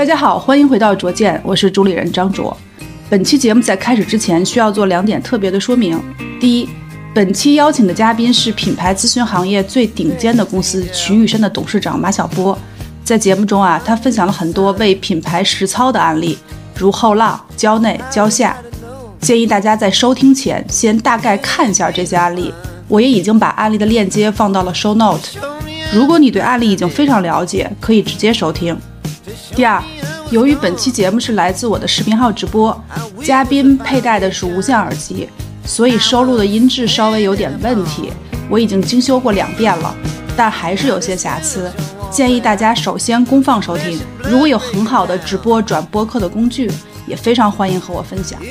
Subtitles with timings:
[0.00, 2.56] 大家好，欢迎回到卓见，我是主理人张卓。
[3.10, 6.02] 本期节目在开始之前需要做两点特别的说明。
[6.40, 6.66] 第一，
[7.14, 12.58] 本期邀请的嘉宾是品牌咨询行业最顶尖的公司群玉山的董事长马晓波。
[13.04, 16.38] 在节目中啊，他分享了很多为品牌实操的案例，
[16.74, 18.56] 如后浪、蕉内、蕉下。
[19.20, 22.50] 建议大家在收听前先大概看一下这些案例。
[22.88, 25.38] 我也已经把案例的链接放到了 show note。
[25.92, 28.74] 如果你对案例已经非常了解，可以直接收听。
[29.54, 29.82] 第二，
[30.30, 32.84] 由于本期节目是来自我的视频号直播，
[33.22, 35.28] 嘉宾佩戴的是无线耳机，
[35.64, 38.12] 所以收录的音质稍微有点问题。
[38.48, 39.94] 我已经精修过两遍了，
[40.36, 41.70] 但还是有些瑕疵。
[42.10, 44.00] 建议大家首先公放收听。
[44.24, 46.70] 如果有很好的直播转播客的工具，
[47.06, 48.40] 也非常欢迎和我分享。
[48.40, 48.46] 我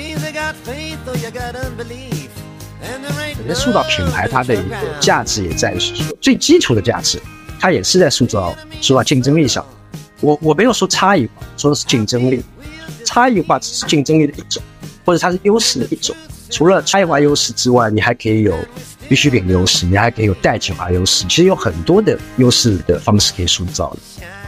[3.42, 7.22] 觉得塑造品牌，它的一个价值也在于说最基础的价值，
[7.60, 9.66] 它也是在塑造塑造竞争力上。
[10.22, 12.44] 我我没有说差异化，说的是竞争力。
[13.06, 14.62] 差异化只是竞争力的一种，
[15.06, 16.16] 或者它是优势的一种。
[16.50, 18.56] 除了差异化优势之外，你还可以有
[19.08, 21.26] 必需品优势，你还可以有代际化优势。
[21.26, 24.00] 其实有很多的优势的方式可以塑造的。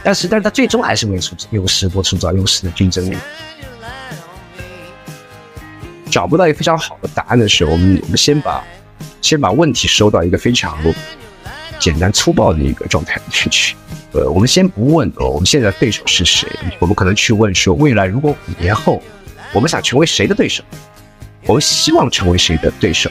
[0.04, 3.16] 但是，但是它最终还是为塑造优势，或塑造优势的竞争力。
[6.10, 8.62] 找不到一个非常好的答案的时候，我们我们先把
[9.20, 10.76] 先把问题收到一个非常
[11.82, 13.74] 简单粗暴的一个状态里去。
[14.12, 16.48] 呃，我们先不问哦，我们现在的对手是谁？
[16.78, 19.02] 我们可能去问说，未来如果五年后，
[19.52, 20.62] 我们想成为谁的对手？
[21.46, 23.10] 我们希望成为谁的对手？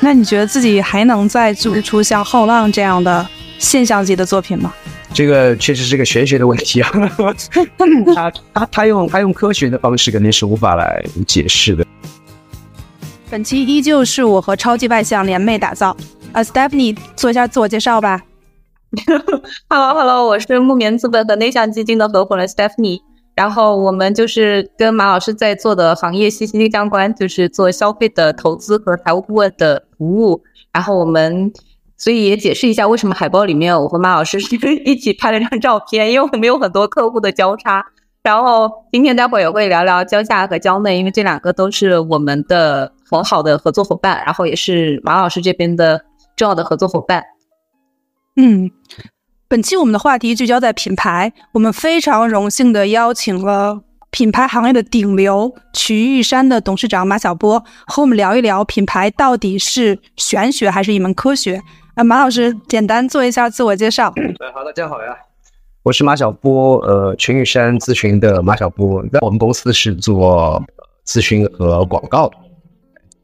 [0.00, 3.24] 那你觉得自己还能再做出像后浪这样的
[3.58, 4.74] 现象级的作品吗？
[5.14, 6.90] 这个确实是个玄学的问题啊！
[8.14, 11.84] 他他他用他用科学的方式肯定是无法来解释的。
[13.30, 15.94] 本期依旧是我和超级外向联袂打造。
[16.32, 18.22] 呃，Stephanie 做一下自我介绍吧。
[19.68, 23.00] Hello，Hello，我是木棉资本和内向基金的合伙人 Stephanie。
[23.34, 30.42] 然后我们就是跟马老师在做的行业息息相关，就是做消费的投资和财务顾问的服务。
[30.72, 31.52] 然后我们。
[32.00, 37.84] 所以也解释一下为什么海报里面我和马老师是一起拍了张照片，因为我们有很多客户的交叉。
[38.22, 46.04] 然后今天待会儿也会聊聊蕉下和蕉内，因为这两个都是我们的很好的合作伙伴，然后也是马老师这边的
[46.36, 47.24] 重要的合作伙伴。
[48.36, 48.70] 嗯，
[49.48, 53.80] 本期我们的话题聚焦在品牌，我们非常荣幸的邀请了
[54.10, 61.60] 品牌行业的顶流曲玉山的董事长马晓波，和我们聊一聊品牌到底是玄学还是一门科学。
[61.94, 64.12] 啊，马老师，简单做一下自我介绍。
[64.16, 65.16] 哎，好，大家好呀，
[65.82, 69.04] 我是马小波，呃，群玉山咨询的马小波。
[69.10, 70.62] 那我们公司是做
[71.04, 72.36] 咨询和广告的，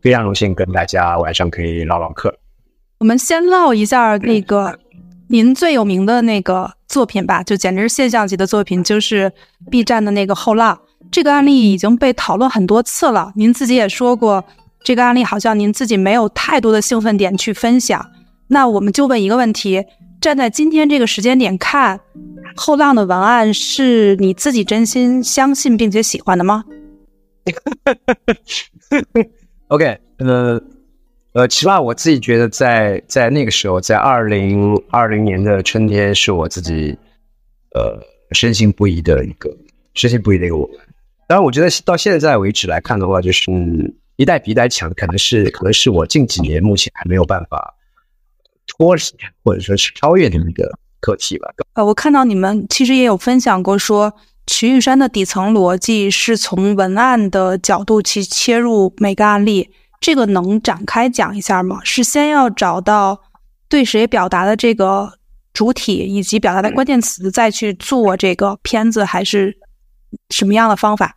[0.04, 2.30] 非常荣幸跟大家晚上可以唠唠嗑。
[2.98, 4.78] 我们先唠一下那个
[5.28, 9.32] 您最有名的那个作品吧，就简直是现象级的作品，就是
[9.70, 10.78] B 站的那个后浪。
[11.10, 14.44] 这个案例已经被讨论很多次了，您自己也说过，
[14.82, 18.10] 这个案例好像您自己没有太多的兴奋点去分享。
[18.48, 19.82] 那我们就问一个问题：
[20.20, 21.98] 站在今天这个时间点看，
[22.54, 26.64] 后浪的文案是你自己真心相信并且喜欢的吗
[29.74, 30.60] ？OK，呃
[31.32, 36.96] 呃，起码我自己觉得，在在那个时候，在二零二零年的春天，是我自己
[37.74, 39.52] 呃深信不疑的一个
[39.94, 40.86] 深信不疑的一个文案。
[41.26, 43.50] 当然，我觉得到现在为止来看的话，就是
[44.14, 47.74] 一代比一代强，可能是可能是我近几年目前还没有办法。
[48.66, 49.02] 脱离
[49.42, 50.70] 或者说是超越的一个
[51.00, 51.52] 课题吧。
[51.74, 54.10] 呃，我看到你们其实也有分享过，说
[54.46, 61.80] 曲玉山的底层逻辑是从文案的角度去切入每个案例，这个能展开讲一下吗？
[61.82, 63.22] 是先要找到
[63.68, 65.18] 对谁表达的这个
[65.52, 69.56] 主体以及表达的关键词，再去做这个片子，还是
[70.28, 71.16] 什么样的方法？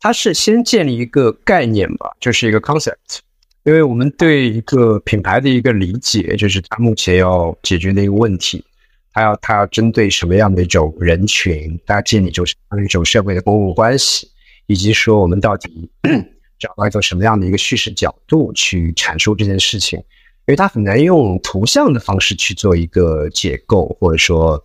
[0.00, 3.20] 它是先建立一个概念吧，就是一个 concept。
[3.64, 8.64] 因为我们对一个品牌的一个理解，就是它目前要解决的一个问题，
[9.12, 12.54] 他要它要针对什么样的一种人群，它要建立就是
[12.84, 14.28] 一种社会的公共关系，
[14.66, 15.90] 以及说我们到底
[16.58, 20.04] 找到一种什么样的一个叙事角度去阐述这件事情，因
[20.46, 24.64] 为它很难用图像的方式去做一个解构，或者说。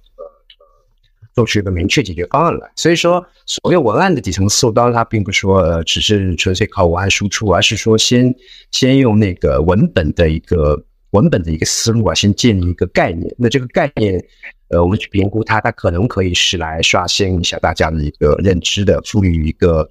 [1.34, 8.34] 做出一个明确解决方案来，所以说所谓文案的底层思路，当然它并不是说呃只是纯粹靠文案输出，而是说先
[8.72, 13.33] 先用那个文本的一个文本的一个思路啊，先建立一个概念。
[13.38, 14.24] 那这个概念，
[14.69, 19.89] 呃，我们去评估它，它可能可以是来刷新一下大家的一个认知的，赋予一个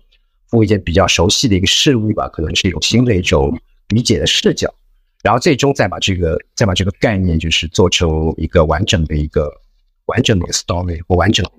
[0.49, 3.59] 赋予一件比较熟悉的一个事物吧，可能是一种新的一种
[3.89, 4.73] 理解的视角。
[5.23, 9.51] 然后最终再把这个再把这个概念就是做成一个完整的一个
[10.05, 11.53] 完整的一个 story 或完整的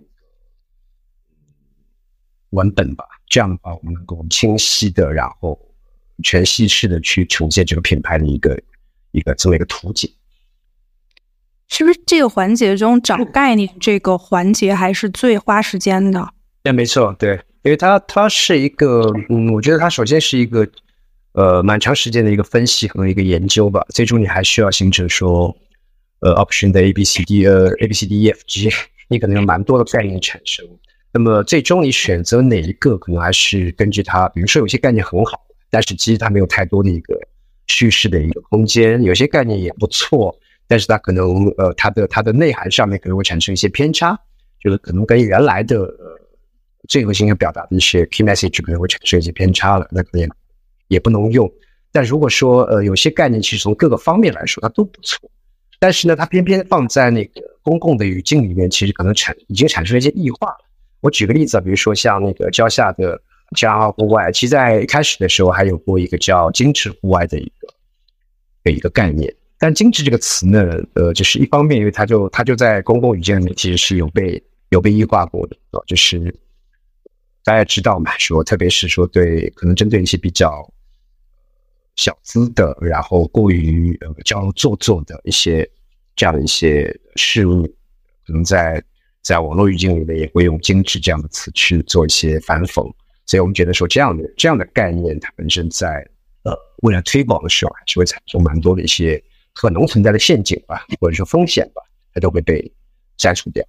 [2.52, 3.04] 文本吧。
[3.28, 5.60] 这样的话，我们能够清晰的，然后
[6.24, 8.58] 全息式的去呈现这个品牌的一个
[9.18, 10.10] 一个这么一个图解。
[11.68, 16.30] 是不是这个环节中找概念这个环节还是最花时间的？
[16.64, 17.34] 对，没错，对，
[17.64, 20.68] 因为它它是一个，嗯，我觉得它首先是一个。
[21.34, 25.56] 呃，蛮长时间的一个分析和一个研究吧，最终你还需要形成说，
[26.22, 28.72] 呃，option 的 A B C D，呃，A B C D E F G，
[29.08, 30.66] 你可能有蛮多的概念产生。
[31.14, 35.40] 那么最终你选择哪一个，可能还是根据它，比如说有些概念很好，
[35.70, 37.17] 但是其实它没有太多的一个
[37.68, 40.38] 叙事的一个空间；有些概念也不错，
[40.68, 44.20] 但是它可能呃，它的它的内涵上面可能会产生一些偏差，
[44.60, 46.20] 就是可能跟原来的呃
[46.88, 50.28] 最核心要表达的一些 key message 可能会产生一些偏差了，那可能。
[50.90, 51.52] 也不能用，
[51.92, 55.30] 但如果说呃有些概念其实从各个方面来说它都不错，
[55.80, 60.66] 但是呢它偏偏放在那个公共的语境里面，其实可能产已经产生了一些异化了。
[61.02, 63.22] 我举个例子啊，比如说像那个蕉下的
[63.56, 67.68] 加户外，其实在开始的时候还有过一个叫精致户外的一个
[68.64, 76.34] 的一个概念，但精致这个词呢，呃，就是一方面因为它就它就在公共语境里面其实是有被有被异化过的啊，就是
[77.44, 80.68] 大家知道嘛，说特别是说对可能针对一些比较。
[82.00, 85.68] 小资的，然后过于呃较做作的一些
[86.16, 87.64] 这样一些事物，
[88.24, 88.80] 可能在
[89.24, 92.88] 在网络语境里面也会用“精致”这样的词去做一些反讽，
[93.28, 95.88] 所以我们觉得说这样的这样的概念，它本身在
[96.44, 99.22] 呃未来推广的时候，还是会产生蛮多的一些
[99.54, 101.82] 可能存在的陷阱吧，或者说风险吧，
[102.14, 102.72] 它都会被
[103.18, 103.64] 删除掉。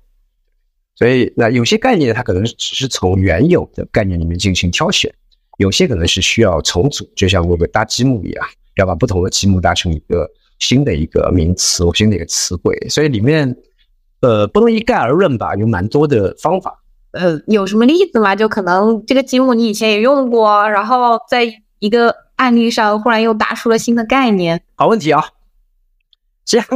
[0.95, 5.13] 所以那有些概念，它可能只是从原有的概念里面进行挑选。
[5.59, 8.47] 有些可能是需要重组，就像我们搭积木一样，
[8.77, 12.79] 要把不同的积木搭成一个新的一个名词或新的一个词汇。
[12.89, 13.57] 所以里面，
[14.21, 16.81] 呃，不能一概而论吧，有蛮多的方法。
[17.13, 18.37] 呃，有什么例子吗？
[18.37, 21.45] 就可能这个积木你以前也用过，然后在
[21.79, 24.63] 一个案例上忽然又搭出了新的概念。
[24.75, 25.25] 好问题啊！
[26.45, 26.67] 这样，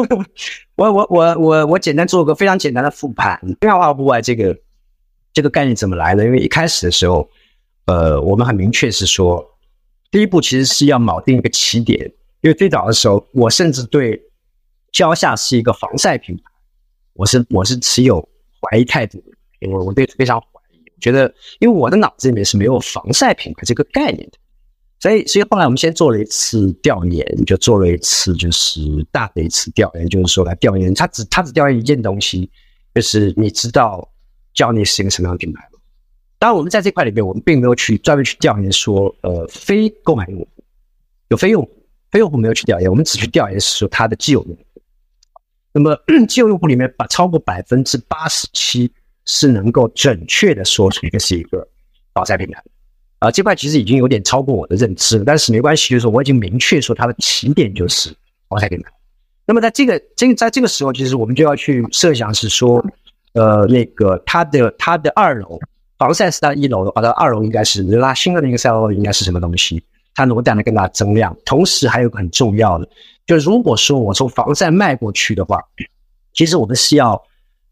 [0.77, 3.41] 我我我我我简单做个非常简单的复盘。
[3.61, 4.57] 量化户外这个
[5.33, 6.25] 这个概念怎么来的？
[6.25, 7.29] 因为一开始的时候。
[7.87, 9.45] 呃，我们很明确是说，
[10.09, 12.01] 第一步其实是要锚定一个起点，
[12.41, 14.23] 因为最早的时候，我甚至对
[14.93, 16.43] 蕉下是一个防晒品牌，
[17.15, 18.27] 我是我是持有
[18.61, 19.32] 怀疑态度的，
[19.63, 24.39] 因为我对非常怀疑，觉得因为我的脑子里面是没有防晒品牌这个概念的，
[25.01, 28.81] 所以所以后来我们先做了一次调研，就做了一次就是
[29.11, 32.51] 大的一次调研，就是说来调研，他只他只调研一件东西，
[32.95, 34.09] 就是你知道
[34.55, 35.79] 蕉你是一个什么样的品牌吗。
[36.39, 40.49] 当然，我们在这块里面，我们并没有去专门去调研说，呃，非购买用户
[41.29, 41.71] 有非用户，
[42.11, 44.65] 非用户没有去调研，我们只去调研是说它的既有用户。
[45.73, 45.97] 那么，
[46.29, 48.93] 既有用户里面，把超过百分之八十七
[49.27, 51.67] 是能够准确的说出一个是一个
[52.15, 52.63] 防晒品牌。
[53.19, 58.15] 啊，这块其实已经有点超过我的认知了，但是没关系，就是我已经明确说它的起点就是
[58.49, 58.91] 防晒品牌。
[59.47, 62.85] 那么在这个这在这个时候，其实我们就要去设想是说，
[63.35, 65.59] 呃，那个它的它的二楼。
[65.99, 69.81] 防晒是它一楼的话，它二楼应该是拉新的那个赛道应该是什么东西？
[70.17, 71.37] 它能够带来更大的增量。
[71.45, 72.89] 同时还有个很重要的，
[73.25, 75.63] 就如果说我从防晒迈过去的话，
[76.33, 77.23] 其实我们是要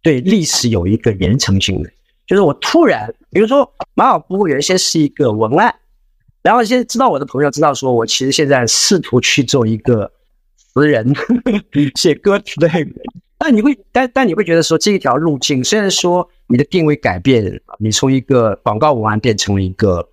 [0.03, 1.91] 对历史有一个延承性的。
[2.27, 5.75] 就是我突然，比如说马尔布原先是一个文案，
[6.43, 10.13] 然后现在知道我的朋友知道说我其实现在试图去做一个
[10.57, 11.13] 词人，
[11.97, 12.95] 写歌词的人。
[13.37, 20.09] 但你会，但但你会觉得说这一条路径，虽然说你的定位改变，你从一个广告文案变成了一个，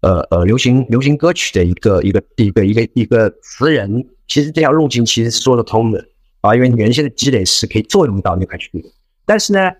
[0.00, 6.04] 呃呃流行流行歌曲的一个一个一个一个一个词人，其实这条路径其实是说得通的
[6.40, 8.88] 啊，因为你原先的积累是可以作用到那块去的。
[9.26, 9.70] 但是呢，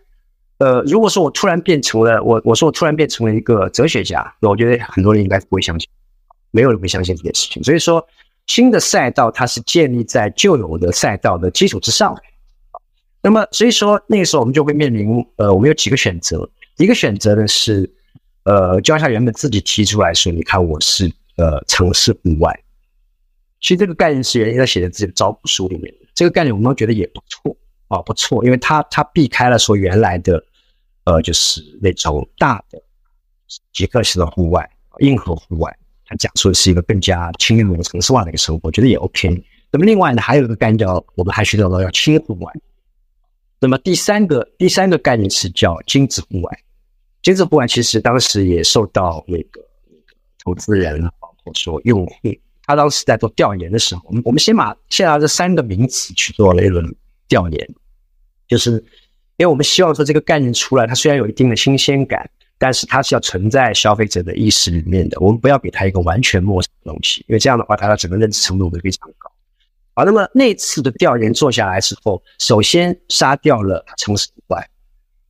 [0.59, 5.89] 呃，如果说我突然变成了我，我说我突然变成了一个哲学家，那我觉得很多人应该不会相信，
[6.51, 7.63] 没有人会相信这件事情。
[7.63, 8.07] 所以说，
[8.47, 12.17] 新的赛道它是建立在旧有的赛道的基础之上。
[13.23, 16.49] 那么，所以说那个时候我们就会面临，呃，我们有几个选择。
[16.77, 17.91] 一个选择呢是，
[18.43, 22.53] 呃，教下原本自己提出来说，你看我是呃城市户外。
[23.61, 26.07] 其实这个概念是原来在写在自己的招股书里面的。
[26.15, 27.57] 这个概念我们都觉得也不错
[27.95, 30.45] 啊，不错，因为它它避开了说原来的，
[31.05, 32.83] 呃，就是那种大的
[33.73, 39.29] 极客式的户外、硬核户外，它讲述的是一个更加轻盈的城市化的一个生活，我觉得也 OK。
[39.71, 42.53] 那么另外呢，还有一个概念叫我们还学到了要轻户外。
[43.61, 46.59] 那么第三个第三个概念是叫精致户外，
[47.23, 52.15] 精致户外其实当时也受到那个那个投资人包括说用户
[52.67, 56.83] 他当时在做调研的时候，我们我们先把现在这三个名词去做了一轮
[57.29, 57.75] 调研，
[58.55, 58.71] 就是
[59.37, 65.19] 因为我们希望说这个概念出来，它虽然有一定的新鲜感，但是它是要存在消费者的意识里面的。
[65.19, 69.29] 我们不要给它一个完全陌生的东西，因为这样的话，它的整个认知程度会非常高。
[69.95, 74.65] 好，那么那次的调研做下来之后，首先杀掉了城市户外。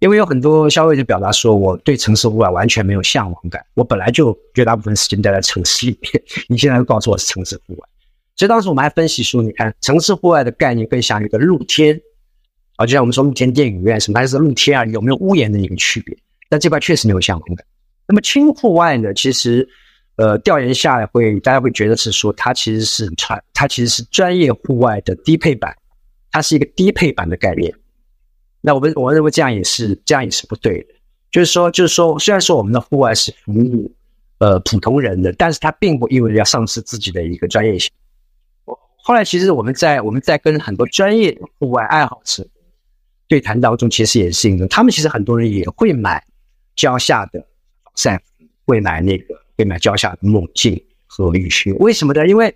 [0.01, 3.65] 因为有很多消费者表达说，我对城市户外完全没有向往感。
[3.73, 7.89] 我本来就绝大部分时间待在城市里面，你现在又告诉我是城市户外，
[8.37, 11.99] 所以当时我们还分析说，你看城市户外的概念更像一个露天
[12.77, 16.17] 啊，就像我们说露天电影院什么，还是露天啊，有没有屋檐的一个区别？
[16.49, 17.67] 但这块确实没有向往感。
[18.07, 19.15] 那么轻户外呢？
[19.15, 19.67] 其实，
[20.17, 25.75] 呃，调研下来会大家会觉得是说，它其实是传，它其实是专业户外的低配版，
[26.31, 27.75] 它是一个低配版的概念。
[28.61, 30.95] 那我们我认为这样也是这样也是不对的，
[31.31, 33.91] 就是说就是说，虽然说我们的户外是服务
[34.39, 37.91] 呃普通人的，但是它并不意味着要丧失自己的一个专业性。
[38.65, 42.47] 我后来其实我们在我们在跟很多专业户外爱好者
[43.35, 46.25] 对谈当中，其实也是一个，他们其实很多人也会买
[46.77, 47.41] 蕉下的
[47.83, 52.25] 防晒服，会买那个会买蕉下的墨镜和雨靴，为什么呢？
[52.29, 52.55] 因为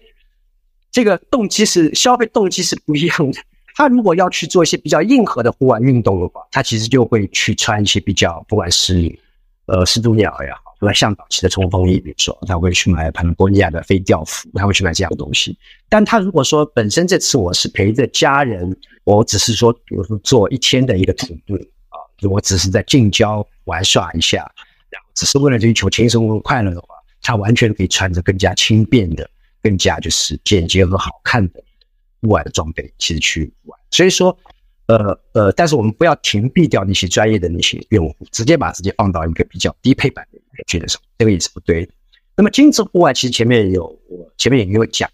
[0.92, 3.40] 这个动机是消费动机是不一样的。
[3.74, 9.18] 他如果要去做一些比较硬核的户外运动的话，他其实就会去穿一些比较，不管是
[9.66, 15.58] 呃始祖鸟也好，或者像早期的冲锋衣，比如说他会去买潘多尼亚的飞钓服，他会去买这样的东西。
[15.88, 18.76] 但他如果说本身这次我是陪着家人，
[19.16, 21.54] 我只是说，比如说做一天的一个徒步
[21.88, 21.96] 啊，
[22.28, 24.38] 我只是在近郊玩耍一下，
[24.90, 29.28] 然后只是为了追求轻松和快乐的话，他完全可以穿着更加轻便的、
[29.62, 31.62] 更加就是简洁和好看的。
[32.20, 34.36] 户外的装备其实去玩，所以说，
[34.86, 41.92] 呃呃，但是我们不要屏蔽掉那些专业的那些用户，直接把自己放到一个比较低配版的觉得上，这个也是不对的。
[42.36, 45.08] 那么精致户外其实前面有我前面也有讲，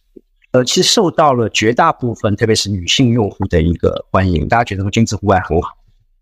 [0.55, 5.71] 呃，其实受到了绝大部分特别是女性用户的一个欢迎，大家觉得说精致户外很好，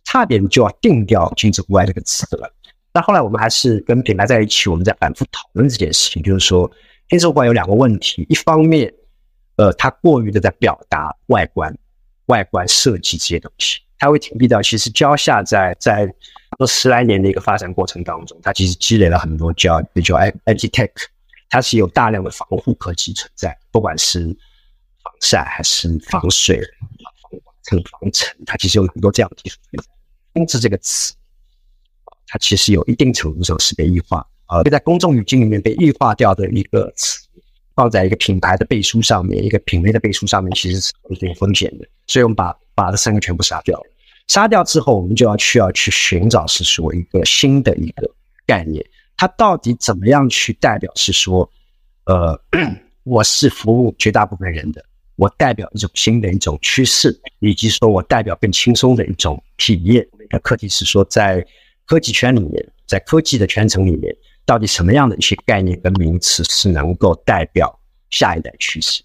[0.04, 2.50] 差点就要定掉精致户外这个词了。
[2.92, 6.70] 但后来我们还是跟品牌在一起，我们在反复讨论这件事情，就是说
[7.10, 8.92] 精致户外有两个问题，一方面。
[9.56, 11.76] 呃，它过于的在表达外观、
[12.26, 16.10] 外观设计这些东西，它会屏蔽掉其实蕉下在在
[16.58, 20.88] 这十来年的一个发展过程当中，它其实积累了很多叫叫 anti tech，
[21.52, 24.24] 它是有大量的防护科技存在，不管是
[25.02, 26.56] 防晒还是防水、
[27.20, 29.90] 防刮蹭、防尘，它其实有很多这样的技术存在。
[30.32, 31.12] 精致这个词，
[32.26, 37.20] 它其实有一定程度上是被异化，呃，在公众语境里面被异化掉的一个词。
[37.74, 41.88] 放在一个品牌的背书上面，一个品类的背书上面，其实是有一定风险的。
[42.06, 43.84] 所以我们把把这三个全部杀掉了。
[44.28, 48.14] 杀掉之后，我们就要需要去寻找是说一个新的一个
[48.46, 48.84] 概念，
[49.16, 51.48] 它到底怎么样去代表是说，
[52.04, 52.40] 呃，
[53.04, 54.84] 我是服务绝大部分人的，
[55.16, 60.06] 我代表一种新的一种趋势，以及说我代表更轻松的一种体验。
[60.30, 61.46] 的课题是说，在
[61.84, 64.16] 科技圈里面，在科技的圈层里面。
[64.44, 67.72] 到底什么样的一些概念跟名词是能够代表
[68.10, 69.00] 下一代趋势？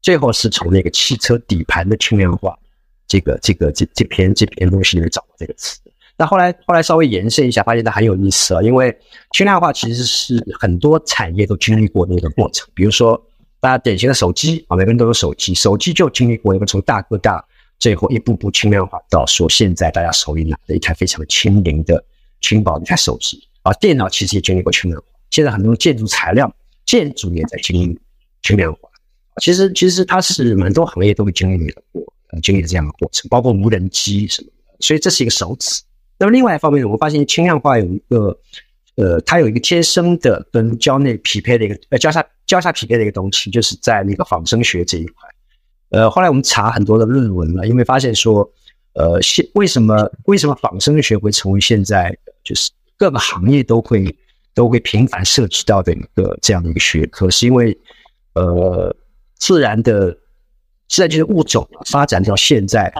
[0.00, 2.58] 最后是从那个汽车底盘的轻量化
[3.06, 5.78] 这个这个这这篇这篇东西里面找到这个词。
[6.18, 8.94] 那后来后来稍微延伸一下，发现它很有意思啊，因为
[9.32, 12.68] 轻量化其实是很多产业都经历过的一个过程。
[12.74, 13.18] 比如说
[13.60, 17.42] 大家典型的手机啊，每个人都有手机，手机就经历过一个从大哥大
[17.78, 22.04] 最后一步步轻量化到说现在大家手里拿的一台非常轻盈的
[22.40, 23.40] 轻薄的一台手机。
[23.62, 26.52] 啊，电脑其实也经历过轻量化，现在很多建筑材料、
[26.84, 27.96] 建筑也在经历
[28.42, 28.88] 轻量化。
[29.40, 32.02] 其实，其实它是蛮多行业都会经历的过，
[32.42, 34.76] 经历的这样的过程，包括无人机什么的。
[34.80, 35.82] 所以这是一个首次。
[36.18, 38.38] 那么另外一方面，我们发现轻量化有一个，
[38.96, 45.28] 呃，它有一个天生的跟胶内匹配的一个，呃，交叉交叉匹配的一个东西，就是在那个仿生学这一块。
[45.90, 48.50] 呃，后来我们查很多的论文了，因为发现说，
[48.94, 52.70] 呃，现为什么为什么仿生学会成为现在就是。
[53.00, 54.12] 各个行业都会
[54.54, 57.78] 都会频繁涉及到的一个这样的一个学科，是因为
[58.34, 58.92] 呃
[59.36, 60.10] 自然的
[60.88, 62.92] 自然就是物种发展到现在，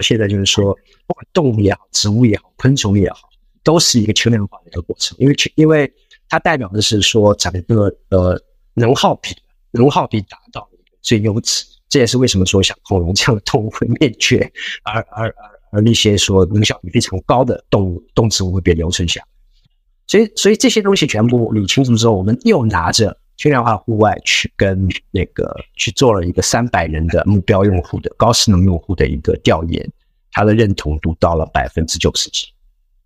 [0.00, 0.76] 现在就是说，
[1.06, 3.28] 不管动物也好，植物也好，昆虫也好，
[3.62, 5.92] 都是一个轻量化的一个过程，因为因为
[6.28, 8.40] 它代表的是说整个呃
[8.74, 9.34] 能耗比
[9.70, 10.68] 能耗比达到
[11.02, 14.50] 最优值，这也是为什么说像恐龙这样的动物会灭绝，
[14.84, 15.34] 而而而。
[15.72, 19.22] 而那些说能效比非常高的动物、动植物会被留存下，
[20.08, 29.90] 所以，所以这些东西全部理清楚之后，我们又拿着去量化户外去跟那个去做了一个三百人的目标用户的高势能用户的一个调研，
[30.30, 32.48] 它的认同度到了百分之九十几，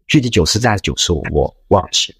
[0.09, 2.19] 具体九十还是九十五我忘记了。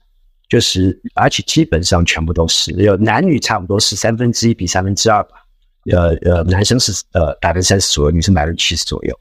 [0.49, 5.45] 就是而且基本上全部都是，有男女差不多是三分之一比三分之二吧。
[5.91, 9.21] 呃呃，男生是呃百分之三十左右，女生百分之七十左右。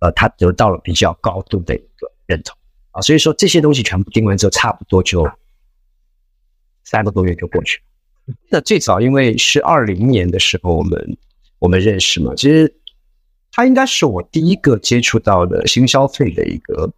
[0.00, 2.54] 呃，他得到了比较高度的一个认同
[2.90, 5.26] 啊，所以说这些东西全部定完之后，差不多就
[6.82, 7.93] 三个多月就过去了。
[8.50, 11.16] 那最早因为是二零年的时候，我们
[11.58, 12.74] 我们认识嘛，其实
[13.52, 16.92] 他应该是我第一个接触到的新消费的一个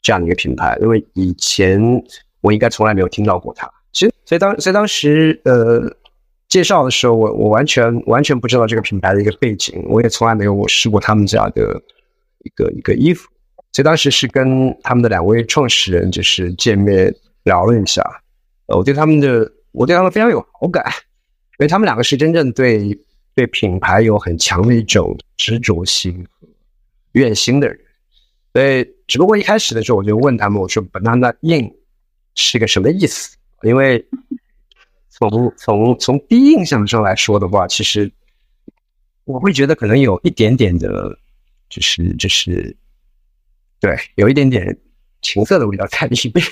[0.00, 1.80] 这样的一个品牌，因为以前
[2.40, 3.70] 我应该从来没有听到过它。
[3.92, 5.96] 其实，所以当所以当时呃。
[6.48, 11.80] 介绍的时候，我我完全完全不知道这个品牌的一个背景，我也从来没有我试过他们家的
[12.40, 13.26] 一个一个衣服，
[13.72, 17.10] 所以当时是跟他们的两位创始人就是见面
[17.44, 18.02] 聊了一下，
[18.66, 20.84] 呃，我对他们的我对他们非常有好感，
[21.58, 22.98] 因为他们两个是真正对
[23.34, 26.48] 对品牌有很强的一种执着心和
[27.12, 27.78] 愿心的人，
[28.52, 31.74] 所以只不过一开始的时候我就问他们，我说 banana in
[32.34, 33.36] 是个什么意思？
[33.62, 34.04] 因为
[35.08, 38.10] 从从从第一印象上来说的话，其实
[39.24, 41.18] 我会觉得可能有一点点的，
[41.68, 42.76] 就是就是
[43.80, 44.76] 对，有一点点
[45.22, 46.44] 情色的味道在里面。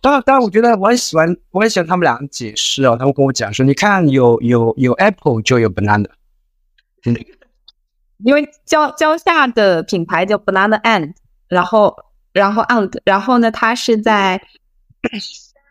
[0.00, 2.96] 当然，当然，我觉得我很喜欢，我很喜欢他们俩解释哦。
[2.96, 6.06] 他们跟我讲说，你看，有有有 apple 就有 banana，
[8.18, 11.14] 因为蕉蕉下的品牌叫 banana and，
[11.48, 11.96] 然后
[12.32, 14.40] 然后 and，然后呢，它是在。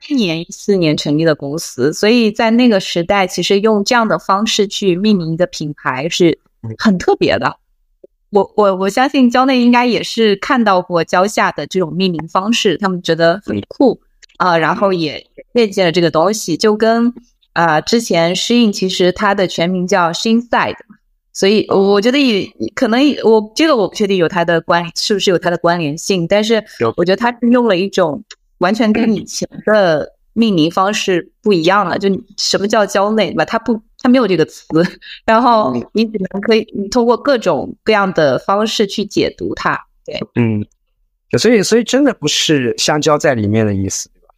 [0.07, 6.39] 一年一四年成立的公司，所以在那个时代，其实用这样的方式去命名一个品牌是
[6.79, 7.57] 很特别的。
[8.31, 13.99] 我我我相信蕉内应该也是看到过蕉下的这种命名方式，他们觉得很酷
[14.37, 16.55] 啊，然后也借鉴了这个东西。
[16.57, 17.13] 就跟
[17.53, 20.75] 啊之前诗印其实它的全名叫 Shinside，
[21.33, 26.63] 所以我觉得也可能我这个我不确定有它的关是不是有它的关联性，但是
[26.97, 28.23] 我觉得它是用了一种。
[28.59, 33.45] 完全跟以前的命名方式不一样了，就什么叫蕉内，对吧？
[33.45, 34.65] 它不，它没有这个词，
[35.25, 39.79] 然后你只能可以，你通过各种各样的方式去解读它。
[40.05, 40.65] 对，嗯，
[41.37, 44.33] 所以，所以真的不是香蕉在里面的意思，对吧？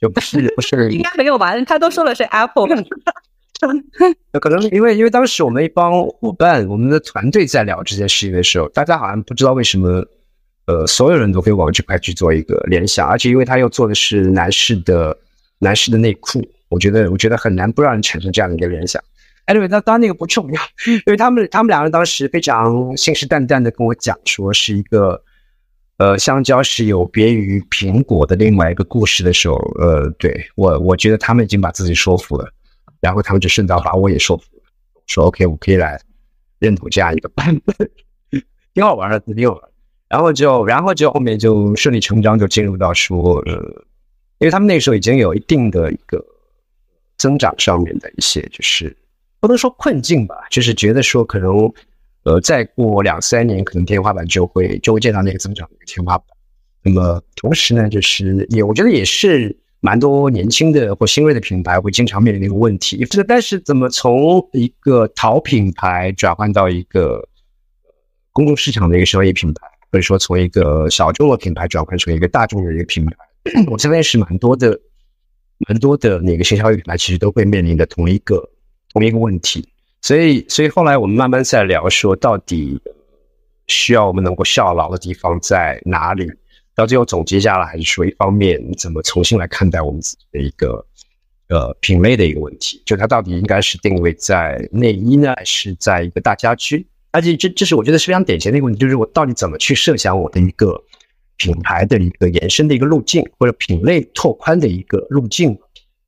[0.00, 1.58] 就不是，不是， 应该没有吧？
[1.64, 2.66] 他都说了是 apple，
[4.40, 10.04] 可能是因为因为当时我们一帮伙伴，我们的团队在聊这件事情的时候，大家好像不知道为什么。
[10.66, 15.16] 呃，所有人都可以往这块去做一个联想，而且因为他又做的是男士的
[15.58, 19.02] 男士的内裤，我觉得我觉得很难不让人产生这样的一个联想。
[19.46, 25.20] Anyway，那当然那个不重要，因为他们他们两个人当时非常信誓旦旦的跟我讲说是一个
[25.98, 32.48] 呃香蕉是有别于苹果的另外一个故事的时候，呃，对我我觉得他们已经把自己说服了，
[33.00, 34.62] 然后他们就顺道把我也说服了，
[35.06, 36.00] 说 OK，我可以来
[36.60, 37.90] 认同这样一个版本，
[38.72, 39.62] 挺好玩的，挺好玩。
[40.08, 43.52] 然后就，然后就后面就顺理成章就进入到说，呃，
[44.38, 46.24] 因为他们那时候已经有一定的一个
[47.20, 48.96] 增长上面的一些，就是
[49.40, 51.70] 不能说困境吧，就是觉得说可能，
[52.22, 56.26] 呃，再过两三年，可能天花板就会就会见到那个增长的一个天花板。
[56.82, 67.28] 那么同时呢，就是也我觉得也是蛮多年轻的或新锐的品牌会经常面临的一个问题，这但是怎么从一个淘品牌转换到一个
[68.32, 69.66] 公众市场的一个商业品牌？
[69.92, 73.16] 或者说从一个小众的品牌转换成一个大众的一个品牌，
[73.72, 74.78] 我相信是蛮多的、
[75.68, 78.48] 蛮多的那个新消费品牌其实都会面临的同一个
[78.92, 79.68] 同一个问题。
[80.02, 82.80] 所以，所以后来我们慢慢在聊说，到底
[83.66, 86.26] 需要我们能够效劳的地方在哪里？
[86.74, 90.82] 到最后总结下来，还是说一方面怎么重新来看待我们自己的一个
[91.48, 96.86] 呃品类的一个问题，就它到底应该是定位在内衣呢，还是在一个大家居？
[97.10, 100.82] 而且这这是我觉得是非常典型的一个问题，就是我到底怎么去设想我的一个
[101.40, 105.58] 品牌的一个延伸的一个路径，或者品类拓宽的一个路径，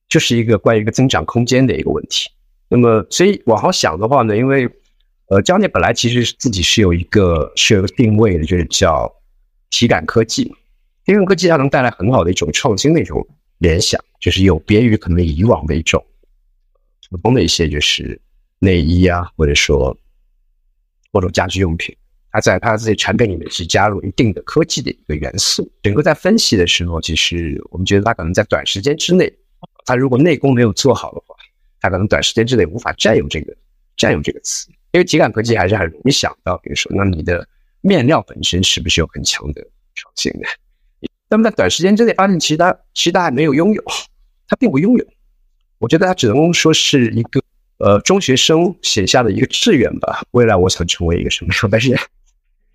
[0.08, 2.28] 就是一个关于一个增长空间的一个问题。
[2.68, 4.68] 那么，所以往后想的话呢，因为
[5.28, 9.10] 呃，焦点本来其实自己是有一个是有一个定位的，就是叫
[9.70, 10.44] 体感科技。
[11.06, 13.26] 体感科技它能带来很好的一种创新的一种
[13.58, 16.04] 联想，就是有别于可能以往的一种
[17.10, 18.20] 普通的一些就是
[18.58, 19.96] 内衣啊，或者说。
[21.14, 21.94] 或者家居用品，
[22.32, 25.70] 它在它自己产品里面是加入一定的科技的一个元素。
[25.82, 29.32] 整个在分析的时候，其实我们觉得它可能在短时间之内，
[29.84, 31.36] 它如果内功没有做好的话，
[31.80, 33.54] 它可能短时间之内无法占有这个
[33.96, 34.66] 占有这个词。
[34.92, 37.46] 因为体感科技还是很容易想到，比如说，那你的
[37.82, 39.62] 面料本身是不是有很强的
[39.94, 40.48] 创新的？
[41.28, 43.84] 那么在短时间之内发现，其他其他还没有拥有，
[44.48, 45.06] 它并不拥有。
[45.78, 47.42] 我觉得它只能说是一个。
[47.78, 50.22] 呃，中学生写下的一个志愿吧。
[50.30, 51.98] 未来我想成为一个什么样的人？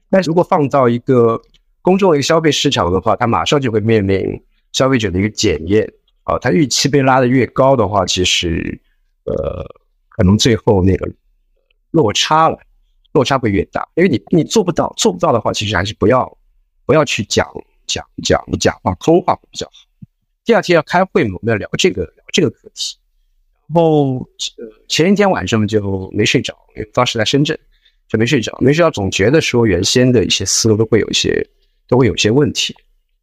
[0.10, 1.42] 但如果放到一个
[1.82, 4.24] 公众的一个消费市场的话，它马上就会面临
[4.72, 5.86] 消费者的一个检验，
[6.24, 8.80] 啊，它预期被拉得越高的话，其实
[9.26, 9.66] 呃，
[10.10, 11.10] 可能最后那个
[11.92, 12.58] 落差了，
[13.14, 16.38] 落差会越大，因为你你做不到，做不到的话，其实还是不要
[16.86, 17.48] 不要去讲
[17.86, 19.74] 讲讲假话空话比较好。
[20.46, 22.98] 第二天要开会嘛，我们要聊这个聊这个课题，
[23.74, 24.20] 然后
[24.58, 27.60] 呃前一天晚上就没睡着，因为当时在深圳。
[28.08, 31.46] 就没睡着，没睡着，总觉得说原先的一些思路都会有一些
[31.88, 32.76] 都会有一些问题，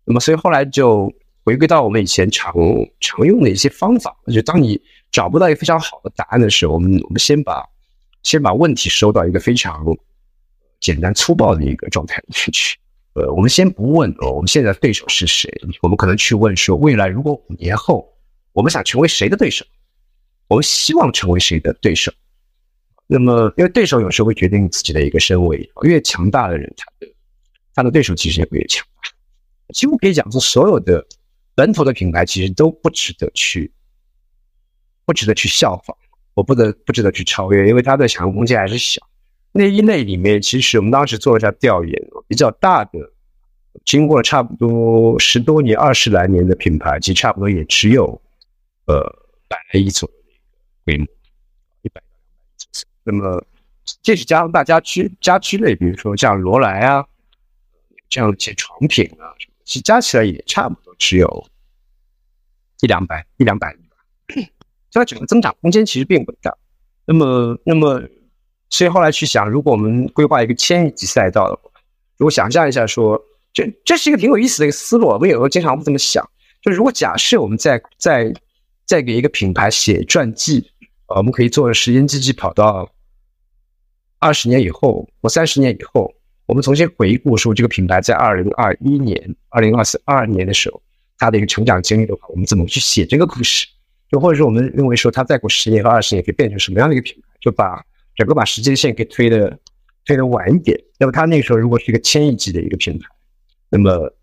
[0.04, 1.12] 那么所以后来就
[1.44, 2.54] 回归到我们以前常
[3.00, 7.64] 常用的一些方法，就当你找不到一个非常好的答案的时候，我们我们先把
[8.22, 9.84] 先把问题收到一个非常
[10.80, 12.78] 简单粗暴的一个状态里面去。
[13.14, 15.48] 呃，我们先不问哦，我们现在对手是谁？
[15.82, 18.12] 我们可能去问说，未来如果五年后，
[18.52, 19.64] 我们想成为谁的对手？
[20.48, 22.12] 我们希望成为谁的对手？
[23.14, 27.14] 那么，因为对手有时候会决定自己的一个身位，越强大的人，他的
[27.74, 29.10] 他的对手其实也会越强大。
[29.72, 31.06] 几乎可以讲说，所有的
[31.54, 33.72] 本土的品牌其实都不值得去，
[35.04, 35.96] 不值得去效仿，
[36.34, 39.00] 我不得不值得去超越，因为它的想象空间还是小。
[39.52, 41.92] 那一类里面，其实我们当时做了一下调研，
[42.26, 42.98] 比较大的，
[43.84, 48.20] 经过了差不多十多年、二十来年的品牌，其实差不多也只有
[48.86, 49.00] 呃
[49.48, 50.40] 百来亿左右的
[50.84, 51.06] 规模，
[53.04, 53.44] 那么，
[54.02, 57.06] 这是加上大家居家居类，比如说像罗莱啊，
[58.08, 59.30] 这样一些床品啊，
[59.64, 61.46] 其实加起来也差不多只有
[62.80, 63.96] 一两百一两百亿吧，
[64.90, 66.56] 所以它整个增长空间其实并不大。
[67.04, 68.02] 那么，那么。
[68.70, 71.70] 所以后来去想，如果我们规划一个千亿级赛道的，
[72.16, 75.06] 如果想象一下说，这这是一个挺有意思的一个思路。
[75.06, 76.28] 我们有时候经常会这么想，
[76.60, 78.34] 就如果假设我们在在
[78.84, 80.72] 在给一个品牌写传记，
[81.06, 82.90] 呃，我们可以做时间机器跑到
[84.18, 86.14] 二十年以后或三十年以后，
[86.46, 90.82] 我们重新回顾说这个品牌在二零二一年、二零二四、二二年的时候
[91.18, 93.66] 它的一个成长经历的话，我们怎么去写这个故事？
[94.10, 97.28] 就或者说我们认为说它再过十年和二十年可以变成什么样的一个品牌？
[97.40, 99.58] 就把整个把时间线给推的
[100.06, 103.06] 推的晚一点，那么它那个时候如果是一个千亿级的一个品牌，
[103.68, 104.14] 那么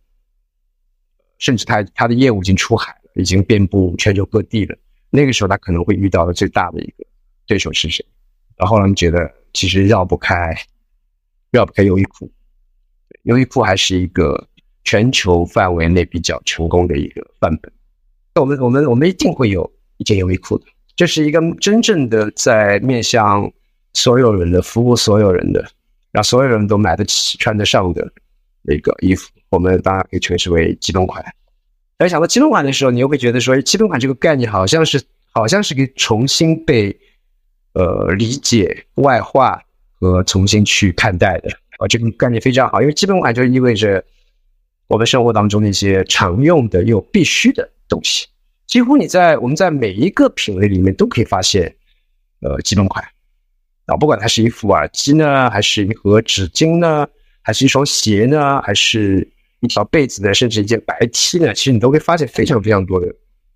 [1.37, 4.77] 甚至它它的业务已经出海了，已经遍布全球各地了，
[5.11, 7.05] 那个时候他可能会遇到的最大的一个
[7.45, 8.03] 对手是谁？
[8.57, 10.55] 然后呢，觉得其实绕不开
[11.51, 12.31] 绕不开优衣库，
[13.23, 14.47] 优衣库还是一个
[14.83, 17.71] 全球范围内比较成功的一个范本。
[18.35, 23.51] 我们我们我们一定会有一件优衣库的，这是一个真正的在面向。
[23.93, 25.69] 所有人的服务，所有人的，
[26.13, 28.09] 让所有人都买得起、穿得上的
[28.61, 31.21] 那个衣服，我们当然可以称之为基本款。
[32.01, 34.99] 而想到基本款的时候，你又会觉得说，基本款这个概念好像是，
[35.31, 36.99] 好像是给重新被
[37.73, 39.61] 呃理解、外化
[39.99, 41.51] 和重新去看待的。
[41.77, 44.03] 啊，这个概念非常好，因为基本款就意味着
[44.87, 48.25] 我们生活当中那些常用的又必须的东西，
[48.65, 51.75] 几乎你在我们在每一个品类里面都可以发现，
[52.41, 53.05] 呃，基本款。
[53.85, 57.07] 啊，不管它是一副耳机呢，还是一盒纸巾呢，
[57.41, 59.27] 还是一双鞋呢，还是
[59.61, 63.07] 一条被子呢，甚至一件白 T 呢，其实你都会发现非常非常多的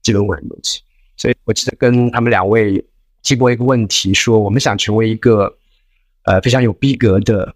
[0.02, 0.82] 基本款的东西。
[1.18, 2.84] 所以我记得跟他们两位
[3.24, 5.58] 提过一个问题，说我们想成为一个
[6.24, 7.56] 呃非常有逼格的，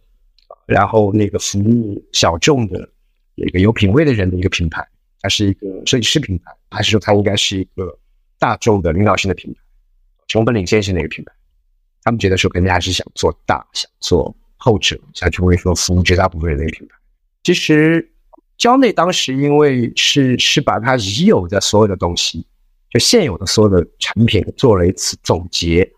[0.66, 2.90] 然后那个服务小众的
[3.36, 4.88] 一个有品位的人的一个品牌，
[5.22, 7.98] 它是一个设计师品牌，还是说它应该是一个
[8.40, 9.60] 大众的领导性的品牌，
[10.28, 11.32] 成本领先性的一个品牌？
[12.02, 16.96] 他们觉得说肯定还是想做大，想做后者，想成为说服务绝大部分人的一个品牌。
[17.44, 18.10] 其实，
[18.60, 22.46] 蕉内当时因为是是把它已有的所有的东西，
[22.92, 25.90] 就现有的所有的产品做了一次总结，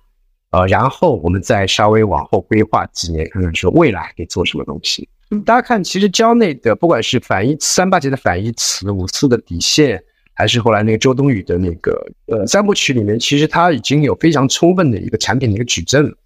[0.51, 5.09] 呃，然后我们再稍微往后规划几年，看看说未来可以做什么东西。
[5.45, 10.01] 大家看，其实蕉内的不管是反义三八节的反义词，五四的底线。
[10.33, 11.91] 还是后来那个周冬雨的那个
[12.25, 16.17] 呃三部曲里面，其实它已经有非常充分的一个产品的一个矩阵了，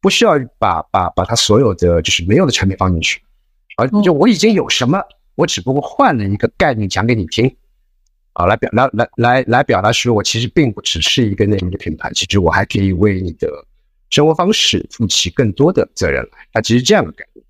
[0.00, 3.20] 不需要把把把它所有的就是没有的产品放进去，
[3.76, 5.02] 啊，就我已经有什么，
[5.38, 7.54] 我只不过换了一个概念讲给你听，
[8.32, 13.48] 啊，来表来来来来表达说我其实并不只是一个那一个品牌，其实我还可以为你的
[14.10, 17.46] 生活方式负起更多的责任来，它其实这样的概念。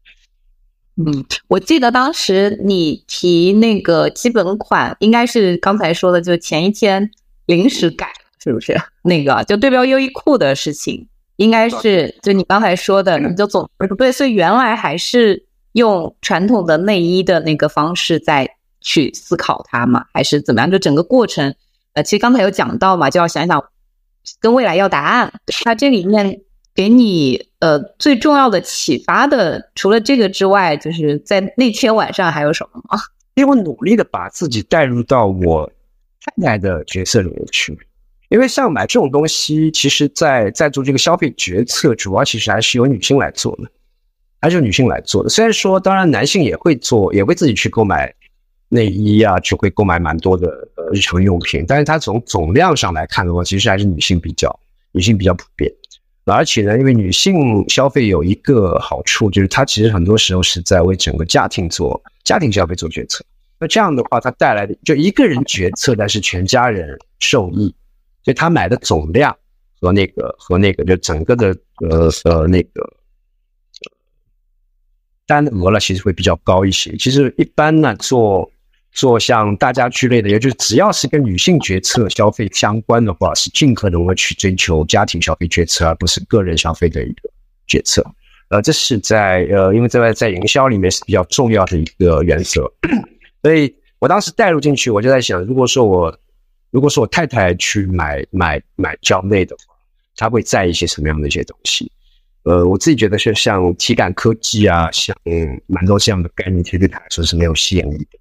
[0.96, 7.10] 嗯，我记得当时你提那个基本款，应该是刚才说的，就前一天
[7.46, 8.78] 临时改，是不是？
[9.00, 18.48] 那个就对标优衣库的事情，应该是就你刚才说的，你就总不对，所以原来还是用传统的内衣的那个方式再
[18.80, 20.70] 去思考它嘛，还是怎么样？
[20.70, 21.54] 就整个过程，
[21.94, 23.64] 呃，其实刚才有讲到嘛，就要想想
[24.40, 25.32] 跟未来要答案，
[25.64, 26.40] 它这里面。
[26.74, 32.96] 给你呃最重要的启发的，除了这个之外，就是在那天晚上还有什么吗？
[33.34, 35.68] 因为我努力的把自己带入到我
[36.20, 37.76] 太太的角色里面去。
[38.28, 43.64] 因为像买这种东西，其实，在在做这个消费决策，主要其实还是由女性来做的，
[44.40, 45.28] 还是女性来做的。
[45.28, 48.12] 虽然说，当然男性也会做，也会自己去购买
[48.68, 54.58] 内衣啊，就会购买蛮多的呃日常用品，但是它从总量上来看的话，其实还是女性比较
[54.92, 55.72] 女性比较普遍。
[56.24, 63.24] 而且呢，因为女性消费有一个好处，就是她其实很多时候是在为整个家庭做家庭消费做决策。
[63.58, 67.74] 那这样的话，它带来的就一个人决策，但是全家人受益。
[68.24, 69.34] 所以他买的总量
[69.80, 71.56] 和那个和那个就整个的
[71.88, 72.92] 呃呃那个
[75.28, 76.96] 单额了，其实会比较高一些。
[76.96, 78.50] 其实一般呢，做
[78.90, 87.30] 做像大家居类的，也就是只要是跟女性决策消费相关的话，是尽可能的去追求家庭消费决策，而不是个人消费的一个
[87.68, 88.04] 决策。
[88.48, 92.68] 呃，这是在呃，因为在在营销里面是比较重要的一个原则。
[93.42, 96.18] 所以我当时带入进去，我就在想，如果说我。
[96.70, 99.74] 如果说我太太去买买买蕉内的话，
[100.14, 101.90] 她会在意一些什么样的一些东西？
[102.48, 108.18] 呃，我自己觉得是像体感科技啊，像嗯蛮多这样的概念，其实对她来说是没有吸引力的。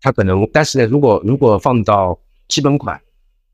[0.00, 3.00] 她可能，但是呢，如果如果放到基本款，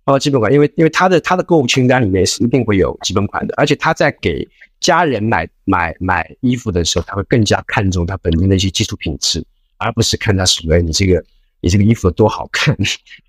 [0.07, 4.49] 放到基本款，因为因为她的她的购物清单里面是一定会有基本款的，而且她在给
[4.81, 9.45] 家人买买买衣服的时候，他会更加看重他本身的一些基础品质，
[9.77, 11.23] 而不是看它所谓你这个。
[11.61, 12.73] 你这个衣服有多好看，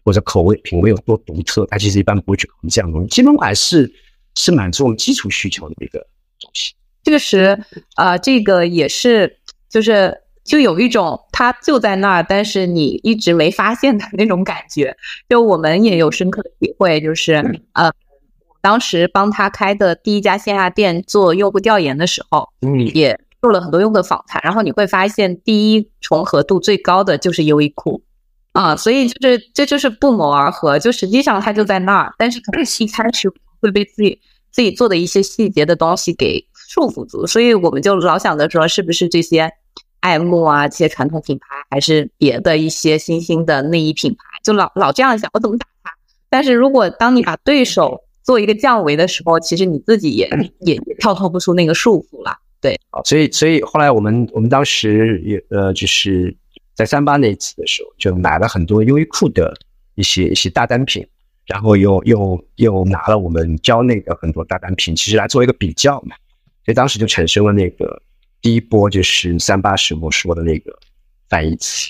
[0.06, 3.08] 或者口味品味有多独特，他其实一般不会去考虑这样的东西。
[3.08, 3.92] 基本款是
[4.36, 6.06] 是满足我们基础需求的一个
[6.40, 6.74] 东西。
[7.04, 7.58] 确实，
[7.96, 9.38] 啊，这个也是，
[9.70, 14.96] 就是就有一种它就在那儿，但是你一直没发现的那种感觉。
[15.28, 17.34] 就我们也有深刻的体会，就是
[17.74, 17.92] 呃，
[18.62, 28.02] 当时帮他开的第一家线下店做用户调研的时候，嗯，也做了很多用户访谈，然后你会发现，第一重合度最高的就是优衣库。
[28.52, 34.20] 啊，所以就是这就是不谋而合，就实际上它就在那儿，但是可能一开始会被自己
[34.52, 39.52] 自己做的一些细节的东西给束缚住，所以我们就老想着说，是不是这些
[40.00, 45.92] 爱慕啊，这些传统品牌，还是别的一些新兴的内衣品牌，就老老这样想，我怎么打它？
[46.30, 52.38] 但是如果当你把对手做一个降维的时候，其实你自己也也跳脱不出那个束缚了。
[52.62, 56.36] 对，好，所以所以后来我们我们当时也呃就是。
[56.76, 59.54] 在三八那一次的时候，就买了很多优衣库的
[59.96, 61.06] 一些一些大单品，
[61.50, 66.16] 然后又又又拿了我们蕉内的很多大单品，其实来做一个比较嘛。
[66.64, 68.02] 所以当时就产生了那个
[68.42, 70.72] 第一波，就是三八时我说的那个
[71.28, 71.90] 反义词。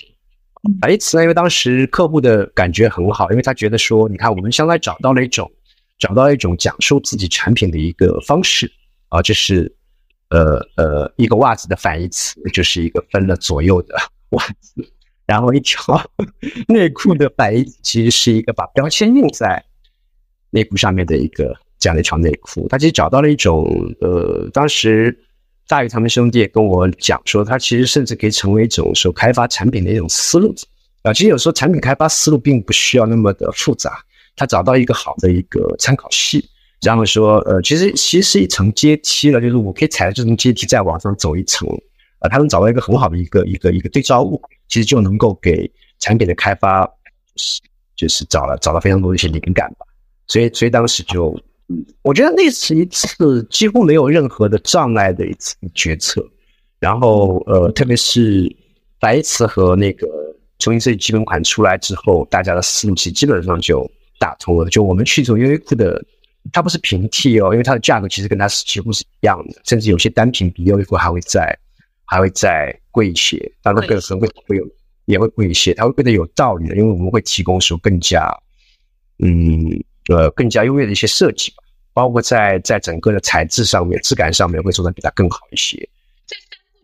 [0.80, 5.50] 反义词呢，因为当时客户的感觉很好，因为他觉得说，你看我们相当于找到了一种
[5.98, 8.70] 找到了一种讲述自己产品的一个方式
[9.08, 9.70] 啊，这是
[10.30, 13.94] 呃呃一个袜子的反义词，就是一个分了左右的。
[14.30, 14.88] 袜子，
[15.30, 15.78] 然后一条
[16.66, 19.64] 内裤的白其实是一个把标签印在
[20.50, 22.66] 内裤上面的一个这样的一条内裤。
[22.68, 23.64] 他其实找到了一种
[24.00, 25.16] 呃，当时
[25.68, 30.52] 大宇他们兄弟也跟我讲说，他其实甚至可以成为一种说开发产品的一种思路
[31.02, 31.12] 啊。
[31.12, 34.02] 其实有时候产品开发思路并不需要那么的复杂，
[34.34, 36.44] 他找到一个好的一个参考系，
[36.82, 41.68] 然后说呃，其实其实是一层阶梯了，就是我可以踩着这层阶梯再往上走一层。
[42.20, 46.88] 啊，他能找到一个很好的一个一个一个对照物，其实就能够给产品的开发，
[47.36, 47.60] 是
[47.96, 49.86] 就是找了找到非常多的一些灵感吧。
[50.26, 51.36] 所以所以当时就，
[51.68, 56.24] 嗯，我觉得那是一次几乎没有任何的障碍的一次决策。
[56.78, 58.50] 然后呃，特别是
[58.98, 60.06] 白瓷和那个
[60.58, 64.68] 重新设计基本款出来之后，大家的思路其实基本上就打通了。
[64.70, 66.02] 就我们去做优衣库的，
[66.52, 71.58] 它不是平替哦，因为它的价格其实跟它是几乎是一样的，甚至有些单品比优衣库还会在。
[72.10, 74.66] 还会再贵一些，当然更可能会有
[75.04, 78.28] 也会贵一些，它会变得有道理的，因为我们会提供出更加
[79.20, 79.70] 嗯
[80.08, 85.88] 呃更加优越的一些设计吧，包括在在整个的材质上面、质感上面会做的比它更好一些。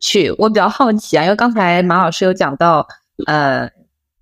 [0.01, 2.87] 去，我比较好奇啊，因为刚才马老师有讲到
[3.27, 3.69] 呃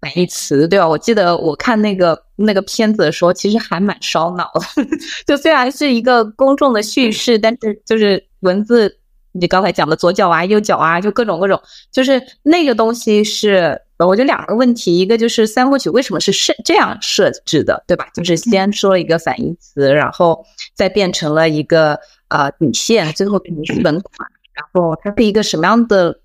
[0.00, 0.88] 反义词，对吧？
[0.88, 4.86] 我记得我看那个那个片子的时候，其实还蛮烧脑的。
[5.26, 9.00] 就虽然是一个公众的叙事，但是就是文字。
[9.36, 18.06] 你刚才讲的左脚啊、右脚啊，就各种各种，就是那个东西是，我觉得两个问题，一个就是三部曲为什么是设这样设置的，对吧？
[18.14, 26.20] 就是先说了一个反义词，然后再变成了一个呃底线，最后变成基本款，然后它是一个什么样的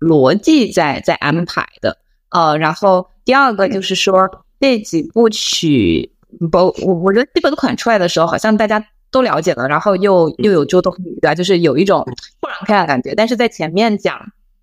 [0.00, 1.98] 逻辑在在安排的？
[2.30, 4.26] 呃，然后第二个就是说
[4.58, 6.10] 这几部曲，
[6.50, 8.82] 不，我我觉得基本款出来的时候，好像大家。
[9.14, 11.34] 都了解了，然后又又有周冬雨对吧？
[11.36, 12.00] 就是有一种
[12.40, 13.14] 豁然开朗的感觉。
[13.14, 14.20] 但是在前面讲，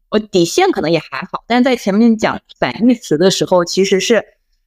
[0.10, 4.22] 我底线可能也还好，但是在前面讲反义词的时候，其实是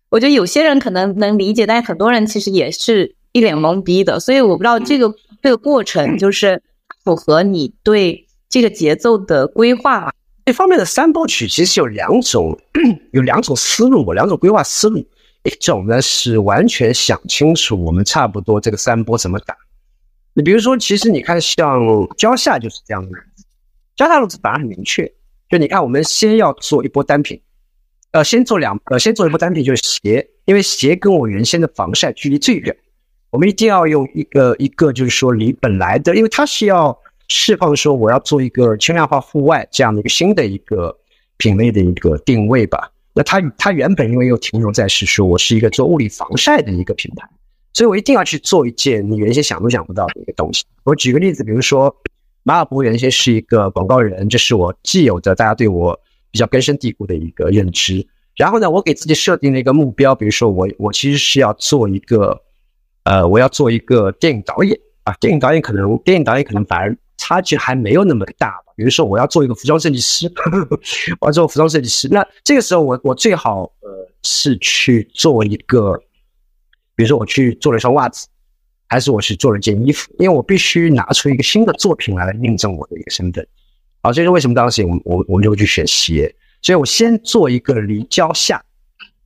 [0.09, 4.19] 我觉得有些人可能能理解，但是很多人其实也是一脸懵逼的。
[4.19, 6.63] 所以我不知道这个这个过程就是
[7.05, 10.13] 符合你对这个节奏的规划吗？
[10.47, 12.59] 这方面的三部曲其实有两种，
[13.13, 15.05] 有两种思路，两种规划思路。
[15.43, 19.55] 一种呢是完全想清楚，我们差不多这个三波怎么打。
[20.35, 21.81] 你比如说，其实你看像
[22.17, 23.11] 蕉下就是这样的，
[23.95, 25.11] 蕉下路子反而很明确。
[25.49, 27.41] 就你看，我们先要做一波单品，
[28.11, 32.77] 呃，先做两呃，先做一波单品就是鞋，因为鞋跟我原先的防晒距离最远，
[33.31, 40.99] 我们一定要用一个一个就是说离本来的，因为它是要释放说我要做一个轻量化户外这样的一个新的一个
[41.37, 42.91] 品类的一个定位吧。
[43.13, 47.29] 那它它原本因为又停留在是说我是一个做物理防晒的一个品牌，
[47.75, 50.65] 所以我一定要去做一件你原先想都想不到的一个东西。
[50.85, 51.95] 我举个例子，比如说
[52.43, 55.99] 马尔博原先是一个广告人，这是我既有的大家对我
[56.31, 58.07] 比较根深蒂固的一个认知。
[58.37, 62.41] 然后呢，我给自己设定了一个目标，比如说我我其实是要做一个，
[63.05, 68.73] 呃，我要做一个电影导演啊，电影导演可能电影导演可能反而差距还没有那么大吧。
[68.77, 70.81] 比如说，我要做一个服装设计师，呵 呵
[71.21, 72.09] 我要做服装设计师。
[72.09, 75.97] 那这个时候，我我最好呃是去做一个，
[76.95, 78.27] 比如说我去做了一双袜子，
[78.89, 83.47] 还是我去做了一件衣服，因为我必须拿出一个新的作品来来印证我的一个身份。
[84.03, 86.35] 好，这是为什么当时我们我我们就会去选鞋。
[86.63, 88.63] 所以我先做一个离焦下，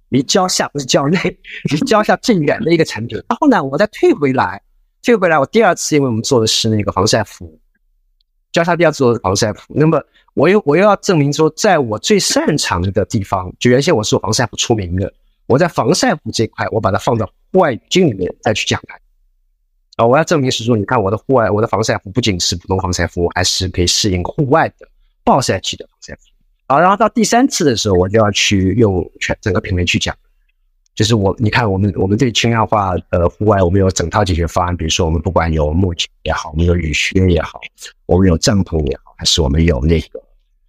[0.09, 1.19] 离焦下不是焦内，
[1.71, 3.17] 离焦下最远的一个产品。
[3.29, 4.61] 然后呢，我再退回来，
[5.05, 7.61] 退回来，我第二次，因为我们做的是那个防晒服。
[8.51, 10.03] 交叉第二做防晒服，那么
[10.35, 15.13] 我又我又要证明说，在我最擅长的地方，就原先我是做防晒服出名的，
[15.47, 18.99] 我在防晒服这块，我把它放到户外语境里面再去讲它。
[19.97, 24.89] 啊，我要证明是说，你看我的户外，我的防晒服不仅是普通防晒服，还是可以适应户外的
[25.25, 26.21] 暴晒期的防晒服。
[26.67, 30.15] 啊，然后到第三次的时候，我就要去用全整个品类去讲。
[30.95, 34.77] 就是我，你看，我们我们对轻量化呃户外，我们有整套解决方案。
[34.77, 37.61] 比如说，我们不管有木屐也好，我们有雨靴也好，
[38.07, 40.21] 我们有帐篷也好，还是我们有那个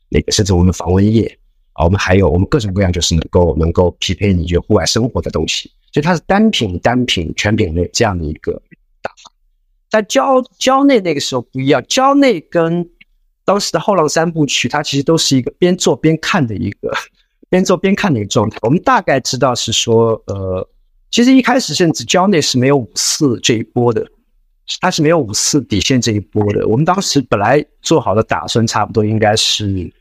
[0.08, 1.26] 那个，甚至我们防蚊液
[1.74, 5.72] 啊，我们还有我们各种各样，就是能够能够匹配你就户外生活的东西。
[5.92, 8.54] 所以它是单品单品全品类这样的一个
[9.02, 9.32] 打法。
[9.90, 12.90] 在郊郊内那个时候不一样，郊内跟
[13.46, 16.92] 当时的后浪三部曲，它其实都是一个边做边看的一个。
[17.52, 20.70] 边做边看的一个状态，我们大概知道是说，呃，
[21.10, 24.06] 其实一开始甚至交内是没有五四这一波的，
[24.80, 26.68] 它是没有五四底线这一波的。
[26.68, 29.92] 我们当时本来做好的打算，差不多应该是，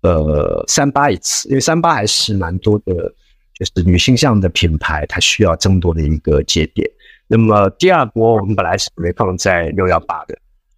[0.00, 3.14] 呃，三八一次，因为三八还是蛮多的，
[3.58, 6.88] 就是女性向的品牌，它需要争夺的一个节点。
[7.26, 10.34] 那么第二波我们本来是没放在六幺八的，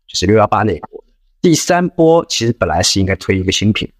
[0.07, 1.05] 就是六幺八那一波。
[1.40, 3.90] 第三波其实本来是应该推一个新品。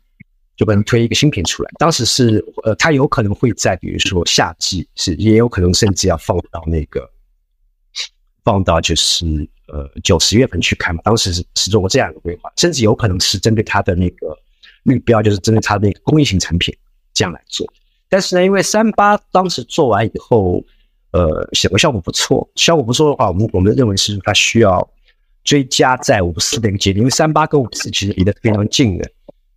[0.57, 7.11] 就可能推一个新品出来，当时是呃，它有可能会在比如说夏季，是也有可能甚至要放到那个
[8.45, 9.25] 放到就是
[9.69, 11.01] 呃九十月份去看嘛。
[11.03, 14.37] 当时是是做过这样一个规划，甚至有可能是针对它的那个
[14.83, 16.77] 目标，就是针对它的那个工艺型产品
[17.15, 17.67] 这样来做。
[18.11, 20.63] 但是呢，因为三八当时做完以后，
[21.13, 24.87] 呃，效果效果不错，效果不错的话，我们我们认为是它需要
[25.45, 29.11] 追加在五四的一个节点，因为三八跟五四其实离得非常近的。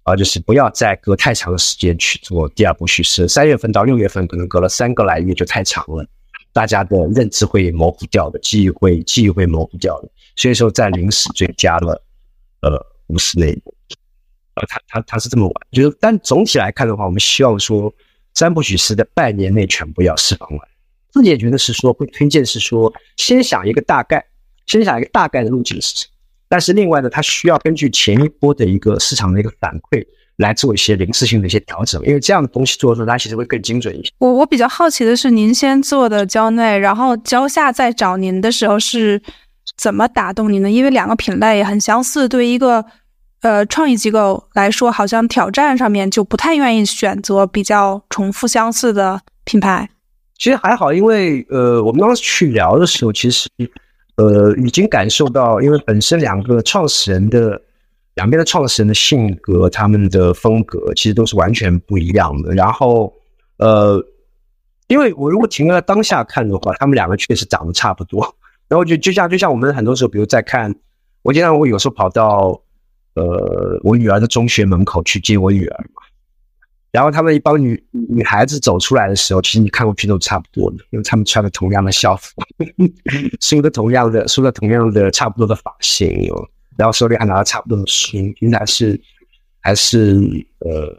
[0.03, 3.25] 啊，就是不要再隔太长的时间去做第二步叙事。
[3.25, 6.05] 三月份到六月份，可能隔了三个来月就太长了，
[6.51, 10.09] 大家的认知会模糊掉的，记忆会记忆会模糊掉的。
[10.35, 12.03] 所以说，在临时追加了
[12.63, 13.73] 呃五十内部，
[14.55, 17.89] 呃，他他他是这么玩，就是但总体来看的话，我们希望说
[18.33, 20.59] 三部曲是在半年内全部要释放完。
[21.11, 24.23] 自己也觉得是说会推荐是说先想一个大概，
[24.65, 26.13] 先想一个大概的路径是什么。
[26.49, 30.05] 但是另外呢，它需要根据前一波的一个市场的一个反馈
[30.37, 34.11] 来做一些临时性的一些调整，因为这样的东西做的时候，它其实会更精准一些。
[34.19, 39.21] 我我比较好奇的是，您先做的蕉内，然后蕉下在找您的时候是
[39.77, 40.69] 怎么打动您的？
[40.69, 42.85] 因为两个品类也很相似，对一个
[43.43, 49.87] 呃创意机构来说，好像挑战上面就不太愿意选择比较重复相似的品牌。
[50.39, 53.47] 其实还好，因为呃，我们当时去聊的时候，其实。
[54.15, 57.59] 呃，已经感受到，因为本身两个创始人的
[58.13, 62.53] 两边的创始人的性格，他们的风格其实都是完全不一样的。
[62.53, 63.11] 然后，
[63.57, 63.99] 呃，
[64.87, 68.23] 因为我如果停留在当下看的话，他们两个确实长得差不多。
[68.67, 70.75] 然后就就像就像我们很多时候，比如在看，
[71.23, 72.61] 我经常会有时候跑到
[73.15, 76.01] 呃我女儿的中学门口去接我女儿嘛。
[76.91, 82.39] 然后他们一帮女女孩子走出来的时候，其实你看过去都差不多的，因为他们穿的同样的校服，
[83.41, 86.47] 梳的同样的梳的同样的差不多的发型哦，
[86.77, 88.99] 然后手里还拿着差不多的书，应该是
[89.59, 90.19] 还是
[90.59, 90.95] 呃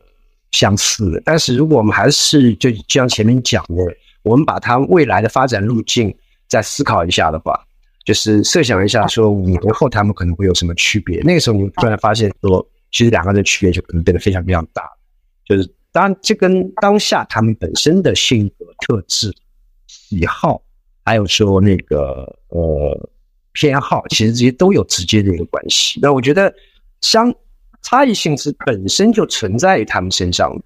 [0.50, 1.22] 相似的。
[1.24, 3.74] 但是如果我们还是就就像前面讲的，
[4.22, 6.12] 我们把它未来的发展路径
[6.48, 7.64] 再思考一下的话，
[8.04, 11.20] 就是设想一下说五年后他们可能会有什么区别。
[11.22, 14.82] 那个时候你突然发现说，其实两个人的区别就可能变得非常非常大。
[15.44, 19.32] 就是当然，这跟当下他们本身的性格特质、
[19.86, 20.60] 喜好，
[21.04, 23.10] 还有说那个呃
[23.52, 25.98] 偏好，其实这些都有直接的一个关系。
[26.02, 26.52] 那我觉得
[27.00, 27.32] 相
[27.82, 30.62] 差异性是本身就存在于他们身上的。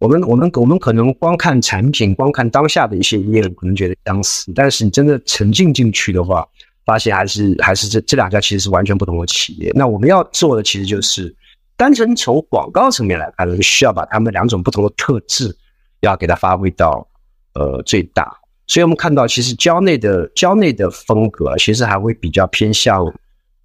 [0.00, 6.46] 我们我们我们可能光看产品，光看当下的一些业务，可能觉得相似，但是你真的沉浸进去的话，
[6.84, 9.70] 发现还是还是这这两家其实是完全不同的企业。
[9.74, 11.34] 那我们要做的其实就是
[11.76, 15.56] 单纯从广告层面来看，需要把他们两种不同的特质
[16.00, 17.06] 要给它发挥到
[17.54, 18.36] 呃最大。
[18.66, 23.04] 所以我们看到，其实蕉内的蕉内的风格，其实还会比较偏向。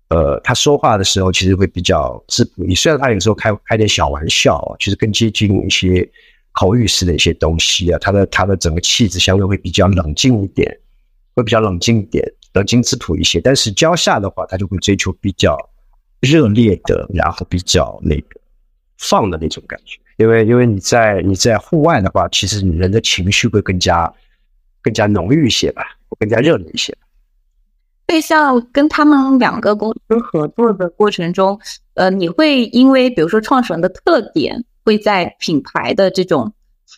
[0.10, 6.10] 呃，他说话的时候其实会比较质朴，你虽然他有时候开开点小玩笑，其实更接近一些
[6.52, 8.00] 口语式的一些东西啊。
[8.00, 10.68] 他的他的整个气质相对会比较冷静一点，
[11.36, 13.40] 会比较冷静一点，冷静质朴一些。
[13.42, 15.58] 但是蕉下的话，他就会追求比较
[16.20, 18.40] 热烈的，然后比较那个
[18.98, 20.00] 放的那种感觉。
[20.18, 24.14] 因为因为你在你在户外的话，其实你人的情绪会更加
[24.82, 25.84] 更加浓郁一些吧，
[26.20, 26.94] 更加热烈一些。
[28.06, 31.60] 对，像跟他们两个公司合作的过程中，
[31.94, 36.52] 呃，你会因为比如说创始人的特点，会在品牌的这种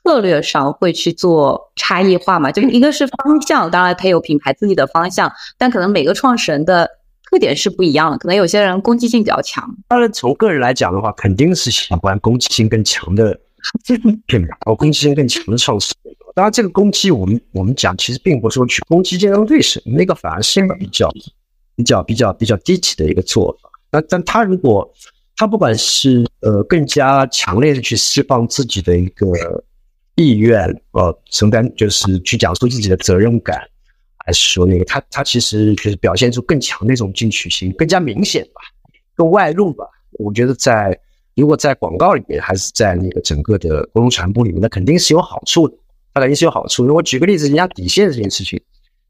[0.03, 2.51] 策略上会去做差异化嘛？
[2.51, 6.89] 就一个是方向，当然他有品牌自己的方向，但可能每个创始人的
[7.29, 8.17] 特点是不一样的。
[8.17, 9.63] 可能有些人攻击性比较强。
[9.87, 13.39] 当然，从个人来讲的话，肯定是喜欢攻击性更强的
[14.25, 16.15] 品牌，攻击性更强的创始人。
[16.33, 21.11] 当然，这个攻击我们我们讲，其实并不是说去攻击竞争对手，那个反而是一个比较
[21.75, 23.69] 比较比较比较低级的一个做法。
[23.91, 24.89] 那但他如果
[25.35, 29.27] 他不管是呃更加强烈的去释放自己的一个
[30.15, 33.61] 意愿，呃承担就是去讲述自己的责任感，
[34.17, 38.61] 还是说那个他他其实就是表现出更强的一种进取心，更加明显吧，
[39.15, 39.85] 更外露吧。
[40.19, 40.97] 我觉得在
[41.35, 45.75] 如果在广告里面，还是在那个整个的公共传播里面，那肯定是有好处的。
[46.13, 46.85] 它肯定是有好处。
[46.93, 48.61] 我举个例子，人家底线这件事情，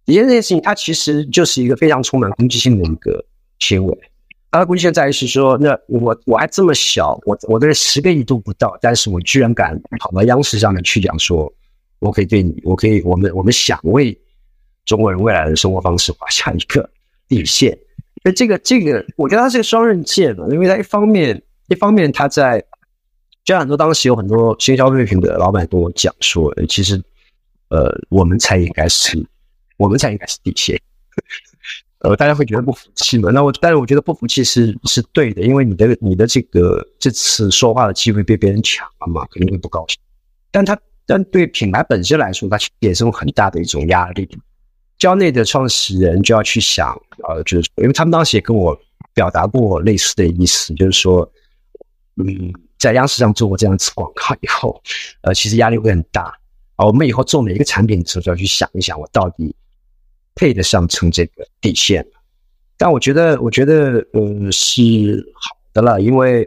[0.06, 3.26] 底线这件事情，它其实就是一个非常充满攻击性的一个
[3.58, 3.98] 行为。
[4.52, 11.52] 他的攻击性在于是说，那我我还这么小，我我的十个亿都不到，但是我居然敢跑到央视上面去讲说，
[12.00, 14.16] 我可以对你，我可以，我们我们想为
[14.86, 16.88] 中国人未来的生活方式画下一个
[17.28, 17.78] 底线。
[18.24, 22.64] 那这个这个，我觉得它是个双刃剑嘛，因为它一方面一方面它在。
[23.44, 27.02] 就像很多当时有很多新消费品的老板跟我讲说，其实，
[27.70, 29.18] 呃，我们才应该是，
[29.78, 30.80] 我们才应该是底线。
[32.04, 33.32] 呃，大家会觉得不服气嘛？
[33.32, 39.98] 那我，但是我觉得不服气是是对的，因为你的你的这个这次说话的机会被别人抢了嘛，肯定会不高兴。
[40.52, 44.28] 但他但对品牌本身来说，它也是很大的一种压力。
[44.98, 48.80] 蕉内的创始人就要去想，呃，就是因为他们当时也跟我
[49.14, 51.32] 表达过类似的意思，就是说，
[52.18, 52.54] 嗯。
[52.82, 54.82] 在央视上做过这样子广告以后，
[55.22, 56.36] 呃，其实压力会很大
[56.78, 56.84] 啊。
[56.88, 59.56] 我们以后做每一个产品的时候，就要去想一想，我到底
[60.36, 62.06] 配得上称这个底线
[62.78, 64.82] 但我觉得，我觉得，呃，是
[65.36, 66.42] 好的了，因为，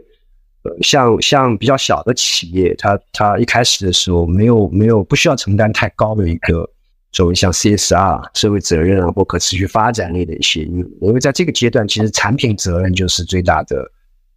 [0.63, 6.69] 呃，像像比较小的企业，它它一开始的时候没有没有不需要承担太高的一个
[7.13, 13.89] 所谓像 CSR 社会责任啊或可持续发展类的一些，因为在这个阶段，其实产品责任就是最大的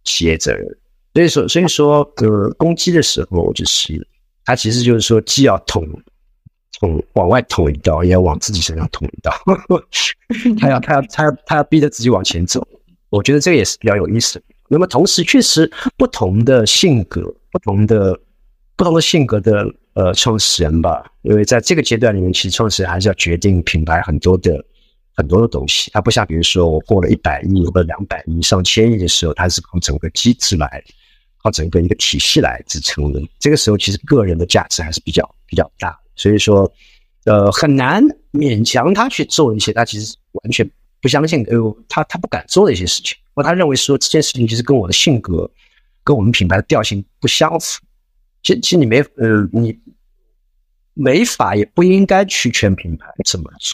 [0.05, 0.65] 企业责任。
[1.13, 4.07] 所以说，所以说，呃，攻击的时候，就是
[4.45, 5.85] 他其实就是说，既要捅，
[6.79, 9.31] 捅往外捅一刀，也要往自己身上捅一刀。
[10.59, 12.65] 他要，他要，他要，他要逼着自己往前走。
[13.09, 14.41] 我觉得这个也是比较有意思。
[14.67, 17.21] 那么，同时，确实不同的性格，
[17.51, 18.19] 不同的
[18.75, 24.63] 不同的性格的呃创始人吧，因为在这个阶段里面，其实创始人还是要决定品牌很多的。
[25.15, 30.81] 很多的东西，他不像比如说我过了一百亿或者两百亿、上千亿的时候，他是靠整个机制来，
[31.43, 33.19] 靠整个一个体系来支撑的。
[33.37, 36.71] 这个时候其实个人的价值还是比较比较大，所以说，
[37.23, 38.03] 呃，很难
[38.33, 40.69] 勉强他去做一些他其实完全
[41.01, 41.57] 不相信，呃，
[41.87, 45.49] 他他不敢做的一些事情，或他认为说这件事情其实跟我的性格、
[46.03, 47.79] 跟我们品牌的调性不相符。
[48.43, 49.79] 其实其实你没呃你
[50.93, 53.73] 没法也不应该去劝品牌这么做。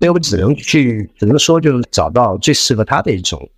[0.00, 3.48] 所以我们只能去，只能说，就是找到最适合他的一种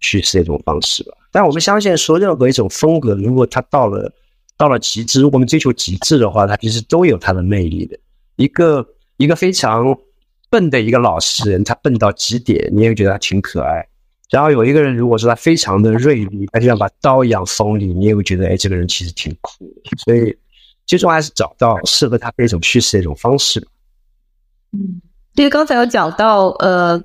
[0.00, 1.16] 叙事的一种方式吧。
[1.30, 4.12] 但我们相信，说任何一种风格，如果它到了
[4.56, 7.98] 到了极致，如果我们追求极致的话，它其实都有它的魅力的。
[8.36, 8.86] 一个
[9.16, 9.96] 一个非常
[10.50, 13.86] 笨的一个老实人，他笨到极点，你也会觉得他挺可爱。
[14.30, 19.70] 然后有一个人，如果说他非常的锐利，他就像把刀一样锋利，你也会觉得，哎，这个人其实挺酷。
[20.04, 20.36] 所以
[20.86, 23.66] 最终还是找到适合他的一种叙事的一种方式。
[24.72, 25.00] 嗯，
[25.34, 27.02] 因为刚才有讲到，呃，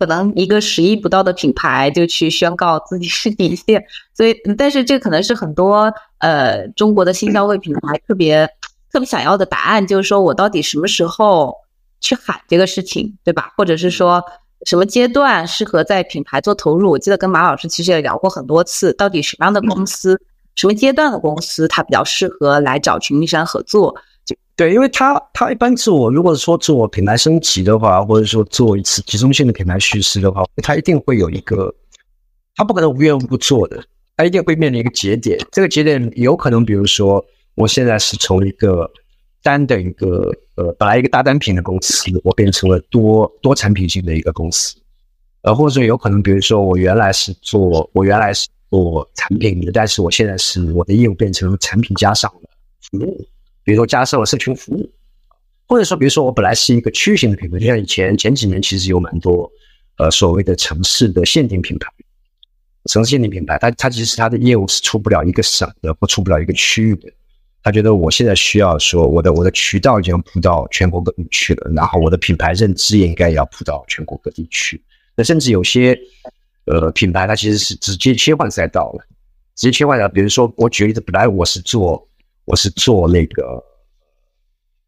[0.00, 3.84] 可能一个十亿不到的品牌就去宣告自己是底线，
[4.14, 8.48] 所以，但是这可能是很多呃中国的新消费品牌特别
[8.90, 11.54] 特别想要的答案，就是说我到底什么时候
[12.00, 13.52] 去喊这个事情，对吧？
[13.58, 14.24] 或者是说
[14.64, 16.90] 什么阶段适合在品牌做投入？
[16.90, 20.18] 我记得跟马老师其实也聊过很多次，到底什么样的公司，
[20.56, 23.94] 什么阶段的公司，它比较适合来找群力山合作？
[24.60, 31.74] 对，因为他他一般做，如果说做品牌升级的话，或者说做一次集中性的品牌叙事的话，他一定会有一个，
[32.54, 33.82] 他不可能无缘无故做的，
[34.18, 35.38] 他一定会面临一个节点。
[35.50, 38.86] 这个节点有可能，比如说，我现在是从一个
[39.42, 44.76] 单的一个呃，本来一个大单品的公司，我变成了多多产品性的一个公司，
[45.40, 52.50] 呃，或者有可能，比如说我原来是做我原来是做产品的，但是我现在是我的业务变成产品加上了
[52.90, 53.24] 服务。
[53.70, 54.90] 比如说加上了社群服务，
[55.68, 59.48] 或者说，比如说我本来是一个区域性的品牌，就像以前前几年其实有蛮多
[59.96, 61.86] 呃所谓的城市的限定品牌，
[62.86, 67.08] 城市限定品牌，它它其实它的业务是出不了一个省的，或出不了一个区域的。
[67.62, 74.82] 他觉得我现在需要说我的我的渠道已经铺到全国各地去了，然后我的品牌认知也应该要铺到全国各地去。
[75.14, 75.96] 那甚至有些
[76.64, 79.04] 呃品牌，它其实是直接切换赛道了，
[79.54, 80.08] 直接切换了。
[80.08, 82.04] 比如说我举个例子，本来我是做。
[82.44, 83.62] 我是做那个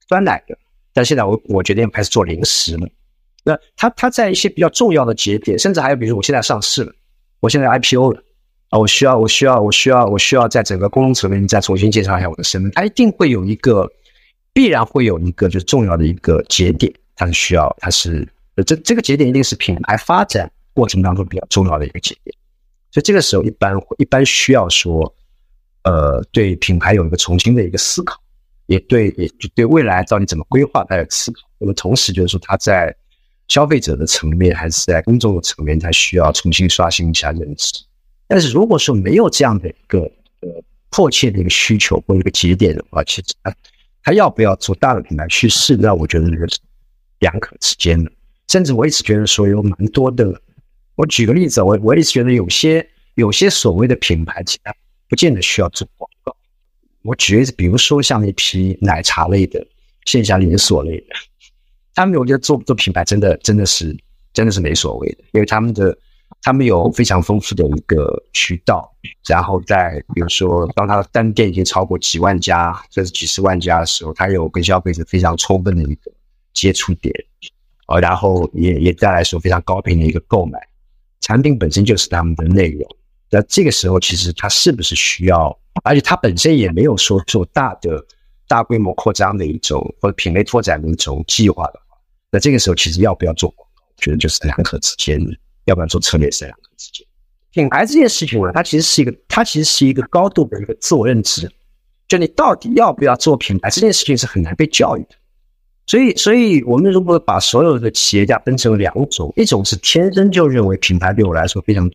[0.08, 0.58] 酸奶的，
[0.92, 2.88] 但现在我我决定开始做零食了。
[3.44, 6.92] 那它它在一些比较重要的节点，甚至还有比如说我现在上市了，
[7.40, 8.22] 我现在 IPO 了
[8.70, 12.70] 啊，我需要我需要我需要我需要在整个公共层面再重新介绍一下我的身份。
[12.72, 13.88] 它一定会有一个
[14.52, 18.26] 必然会有一个就是重要的一个节点，它是需要它是
[18.66, 22.36] 这这个节点一定是品牌发展过程当中比较重要的一个节点，
[22.90, 25.14] 所以这个时候一般一般需要说。
[25.84, 28.20] 呃，对品牌有一个重新的一个思考，
[28.66, 31.40] 也对，也就对未来到底怎么规划，它有思考。
[31.58, 32.94] 那么同时就是说，它在
[33.48, 37.72] 消费者的层面还是在公众的层面，它需要重新刷新一下认知。
[38.28, 40.00] 但是如果说没有这样的一个
[40.40, 40.48] 呃
[40.90, 43.54] 迫切的一个需求或一个节点的话，其实它
[44.04, 46.58] 它要不要做大的品牌趋势，那我觉得是
[47.18, 48.10] 两可之间的。
[48.48, 50.40] 甚至我一直觉得说有蛮多的，
[50.94, 54.74] 我举个例子，我我一直觉得有些有些所谓的品牌，其他。
[55.12, 56.34] 不见得需要做广告。
[57.02, 59.62] 我举例子，比如说像一批奶茶类的
[60.06, 61.06] 线下连锁类的，
[61.94, 63.94] 他们我觉得做不做品牌真的真的是
[64.32, 65.94] 真的是没所谓的，因为他们的
[66.40, 68.90] 他们有非常丰富的一个渠道，
[69.28, 76.10] 然后在比如说当他的单店已经超过几万家甚至几十万家的时候，他有跟消费者非常充分的一个
[76.54, 77.14] 接触点，
[77.86, 80.58] 呃，然后也也带来说非常高频的一个购买，
[81.20, 82.96] 产品本身就是他们的内容。
[83.34, 85.58] 那这个时候，其实它是不是需要？
[85.84, 88.04] 而且它本身也没有说做大的、
[88.46, 91.96] 大规模扩张的一种或者品类拓展的一种计划的话，
[92.30, 95.18] 那这个时候其实要不要做广告，我觉得就是两可之间；
[95.64, 97.06] 要不要做策略是两可之间。
[97.52, 101.50] 品牌这件事情呢，它其实是一个，它其实是一个高度的一个自我认知。
[102.06, 105.16] 就你到底要不要做品牌这件事情是很难被教育的。
[105.86, 111.90] 所以，所以我们如果把所有的企业家分成两种，一种是天生就认为品牌对我来说非常。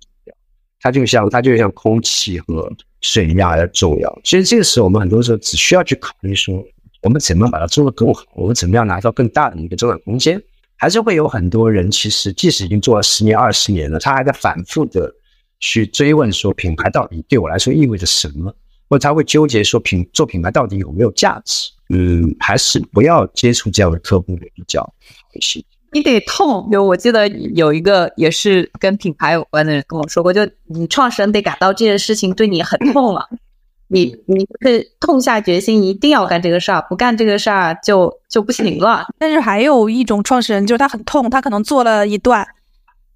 [0.88, 2.72] 它就像它就像空气和
[3.02, 4.22] 水一样的重要。
[4.24, 6.64] 其实这个时候，我们很多时候只需要去考虑说，
[7.02, 10.42] 我们怎么把它做得更好，我们怎么样拿到更大的一个增长空间。
[10.78, 15.14] 还是会有很多人，其实即使已经做了十年、二十年了，他还在反复的
[15.60, 18.54] 去追问说，品牌到底对我来说意味着什么，
[18.88, 21.70] 或者他会纠结说，品做品牌到底有没有价值？
[21.90, 24.94] 嗯，还是不要接触这样的客户比较好
[25.34, 25.64] 一些。
[25.92, 33.28] 你得痛，就我记得有一个也是跟品牌有关的人跟我说过，就你创始人得感到这件事情对你很痛了，
[33.88, 39.06] 你你是痛下决心一定要干这个事儿，不干这个事儿就就不行了。
[39.18, 42.46] 但是还有一种创始人，就是他很痛，他可能做了一段，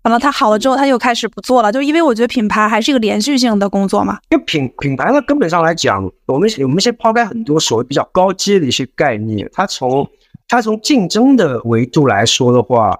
[0.03, 4.17] 完了他好了之后他又开始不做了，就因为我觉得品牌还是一个连续性的工作嘛。
[4.30, 10.09] 因为品品牌的根本上来讲，我们我们先抛开很多所谓比较高阶的一些概念，它从
[10.52, 12.99] 它从竞争的维度来说的话，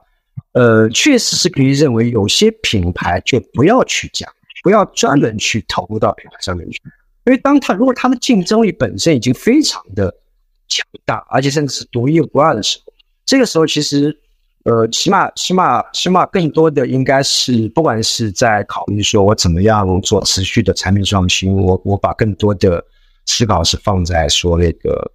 [0.54, 4.32] 呃，确实是可以认为有些品牌就不要去讲，
[4.64, 6.80] 不要专门去投入到品牌上面去，
[7.26, 10.16] 因为当它如果它的竞争力本身已经非常的
[10.70, 12.94] 强大，而且甚至是独一无二的时候，
[13.26, 14.18] 这个时候其实，
[14.64, 22.82] 呃，起码起码起码更多的应该是，不管是在考虑说我怎么样做持续的产品创新，我我把更多的
[23.26, 25.12] 思考是放在说那个。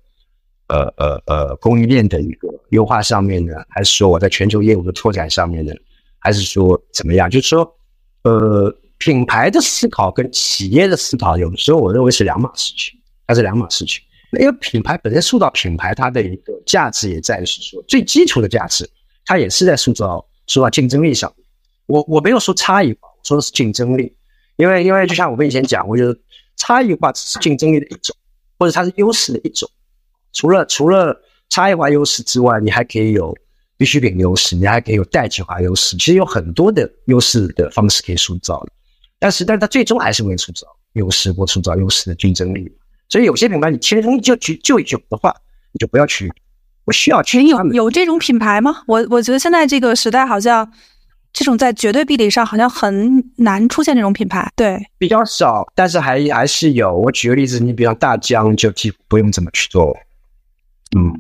[0.69, 5.73] 呃呃呃，供应链的一个优化上面呢，还是说我在全球业务的拓展上面呢，
[6.19, 7.31] 还是说怎么样？
[7.31, 7.79] 就是说，
[8.23, 14.03] 呃，品牌的思考跟企业的思考，有的时候我认为是两码事情，它是两码事情。
[14.41, 18.89] 因为品牌本身塑造品牌，它的一个价值也在于是说最基础的价值，
[19.25, 21.33] 它也是在塑造塑造竞争力上。
[21.87, 24.13] 我我没有说差异化，我说的是竞争力。
[24.57, 26.21] 因为因为就像我们以前讲过，就是
[26.57, 28.17] 差异化只是竞争力的一种，
[28.59, 29.71] 或者它是优势的一种。
[30.37, 31.19] 除了除了
[31.49, 33.35] 差异化优势之外，你还可以有
[33.79, 35.97] 必需品优势，你还可以有代际化优势。
[35.97, 38.71] 其实有很多的优势的方式可以塑造的。
[39.19, 42.71] 但是，但是它最终还是会塑造优势或塑造优势的竞争力。
[43.09, 45.35] 所以有些品牌你天生就就就有的话，
[45.73, 46.31] 你就不要去，
[46.85, 47.43] 我需要去。
[47.47, 48.83] 有有这种品牌吗？
[48.87, 50.71] 我我觉得现在这个时代好像
[51.33, 54.53] 这种在绝对壁垒上好像很难出现这种品牌。
[54.55, 56.95] 对，比较少，但是还还是有。
[56.95, 59.97] 我举个例子，你比方大疆就几乎不用怎么去做。
[60.95, 61.11] 嗯，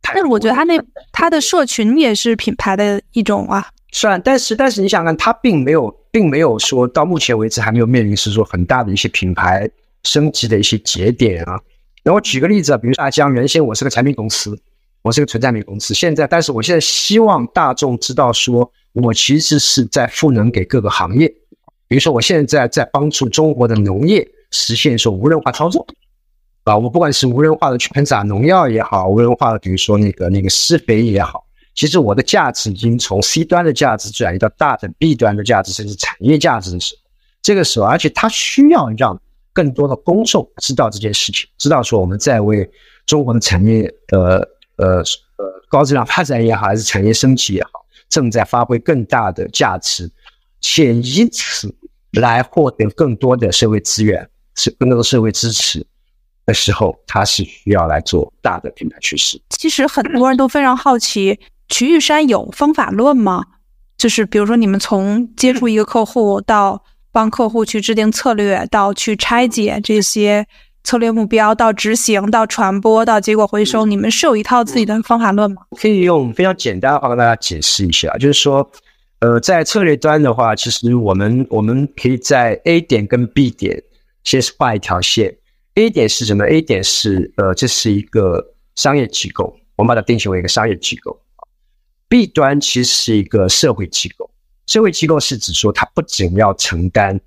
[0.00, 3.66] 但是我觉得他那他的社群也是品牌的一种啊。
[3.92, 9.70] 是啊，但是但是你想看，他并没有并没有说到目前为止还没有面临是说很大的一些品牌。
[10.04, 11.56] 升级的一些节点啊，
[12.02, 14.58] 那我举个例子啊，比如说阿江，原先我是个产品公司，
[15.00, 21.28] 我是个纯产品公司，现在，但是我现在希望大众知道，说我其实是在赋能给各个行业，
[21.86, 25.86] 比如说我现在在帮助中国的农业实现说无人化操作，
[26.64, 31.44] 啊，我不管是无人化的去喷洒农药也好，无人化的比如说那个那个施肥也好，
[31.74, 37.02] 其实我的价值已经从 C 端的价值转移到大的 B 端的价值，甚至产业价值的时候，
[37.42, 39.20] 这个时候，而且它需要让。
[39.54, 42.66] 更多的公众知道这件事情，知道说我们在为
[43.04, 44.36] 中国的产业，呃
[44.76, 44.96] 呃
[45.36, 47.70] 呃高质量发展也好，还是产业升级也好，
[48.08, 50.10] 正在发挥更大的价值，
[50.62, 51.70] 且以此
[52.12, 55.86] 来获得更多的社会资源，是更多的社会支持
[56.46, 59.40] 的时候，它是需要来做大的品牌趋势。
[59.50, 61.38] 其实很多人都非常好奇，
[61.68, 63.44] 瞿玉山有方法论吗？
[63.96, 66.84] 就是比如说，你们从接触一个客户到。
[67.14, 70.46] 帮客户去制定策略，到去拆解这些
[70.82, 75.60] 策略目标，到执行，到传播，到结果回收，你们是有一套自己的方法论吗？
[75.78, 78.66] 可以用非常简单的话跟大家解释一下，就是说，
[79.18, 83.82] 呃，在策略端的话，其实我们我们可以在 A 点跟 B 点
[84.24, 85.36] 先画一条线。
[85.74, 91.18] A 点是什么？A 点是呃，这是一个商业机构，我们把它定性为一个商业机构。
[92.08, 94.30] B 端其实是一个社会机构。
[94.66, 97.18] 社会机构是指说，它不仅要承担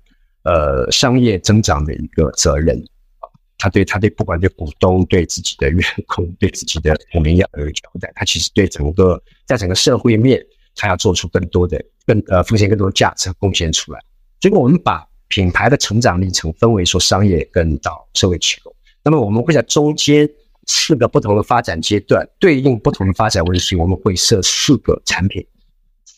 [0.44, 2.78] 呃商业增长的一个责任
[3.18, 3.26] 啊，
[3.58, 10.40] 他对他对不管对股东、对自己的员工、对自己的股民要有交代，他其实对整个在整个社会面，
[10.76, 14.00] 他要做出更多的更呃奉献更多的价值和贡献出来。
[14.38, 20.28] 结果我们把品牌的成长历程分为说商业跟到社会机构，那么我们会在中间
[20.66, 25.46] 四个不同的发展阶段，对应不同的发展问题，我们会设四个产品。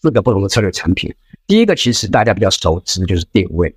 [0.00, 1.12] 四个不同的策略产品，
[1.44, 3.74] 第一个其实大家比较熟知的就是定位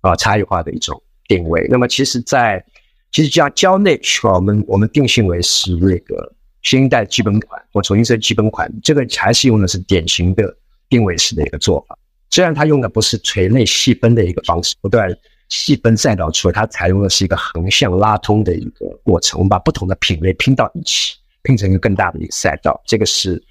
[0.00, 1.66] 啊，差异化的一种定位。
[1.68, 2.64] 那么其实，在
[3.12, 10.56] 其实叫蕉内啊，我们我们定性为是那个新一代基本款或重新设基本款，这个还是用的是典型的
[10.88, 11.98] 定位式的一个做法。
[12.30, 15.08] 虽然它用的不是垂类细分的一个方式，不断
[15.48, 19.38] 细分赛道出来，它采用的是一个横向拉通的一个过程。
[19.38, 23.42] 我们把不同的品类拼到一起，拼成一个更大的一个赛道，这个是。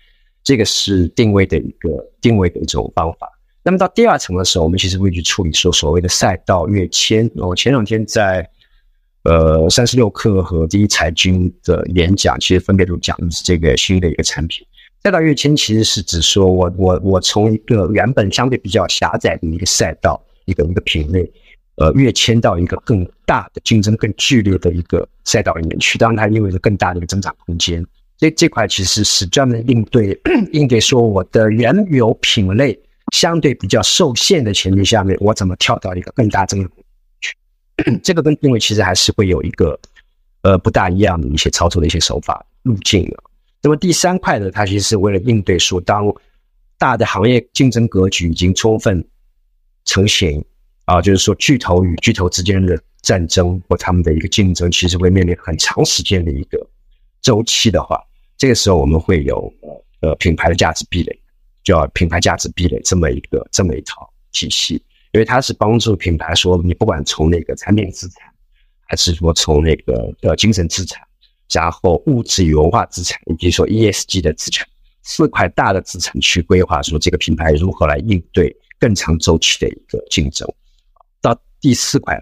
[0.44, 1.90] 这个是定位的一个
[2.22, 3.30] 定位的一种方法。
[3.64, 7.30] 那么到第二层的时候，我们其实会去处理说所谓的赛道跃迁。
[7.36, 8.50] 我前两天在
[9.24, 14.66] 呃三十六氪和第一财经的演讲，其实分别都讲的是这个新的一个产品。
[15.08, 21.32] 赛道跃迁其实是指说我我我从一个原本相对比较狭窄的一个赛道一个一个品类，
[21.76, 27.86] 呃跃迁到一个更大的竞争更剧烈的一个赛道里面去，当然它意味着更大的一个增长空间。
[28.18, 30.20] 这这块其实是专门应对
[30.51, 32.78] 应对说我的原有品类
[33.14, 36.70] 相对比较受限的前提下面，我怎么跳到一个更大增长
[37.22, 37.34] 去？
[38.03, 39.80] 这个跟定位其实还是会有一个
[40.41, 43.18] 呃不大一样的一些操作的一些手法路径的。
[43.62, 46.05] 那么第三块呢，它其实是为了应对说，当
[46.78, 49.03] 大的行业竞争格局已经充分
[49.86, 50.43] 成型
[50.86, 56.68] 啊，就是说巨头与巨头之间的战争或他们的一个竞争，其实会面临很长时间的一个。
[57.22, 58.01] 周期的话，
[58.38, 59.51] 这个时候我们会有
[60.01, 61.20] 呃品牌的价值壁垒，
[61.64, 64.76] 叫品牌价值壁垒这么一个这么一套体系，
[65.14, 68.32] 因为它是帮助品牌说，你不管从那个产品资产，
[68.86, 71.05] 还是说从那个呃精神资产，
[71.52, 74.68] 然后物质与文化资产，以及说 ESG 的资产
[75.04, 80.48] 四块大的资产去规划，说这个品牌如何来应对更长周期的一个竞争。
[81.22, 82.18] 到第四块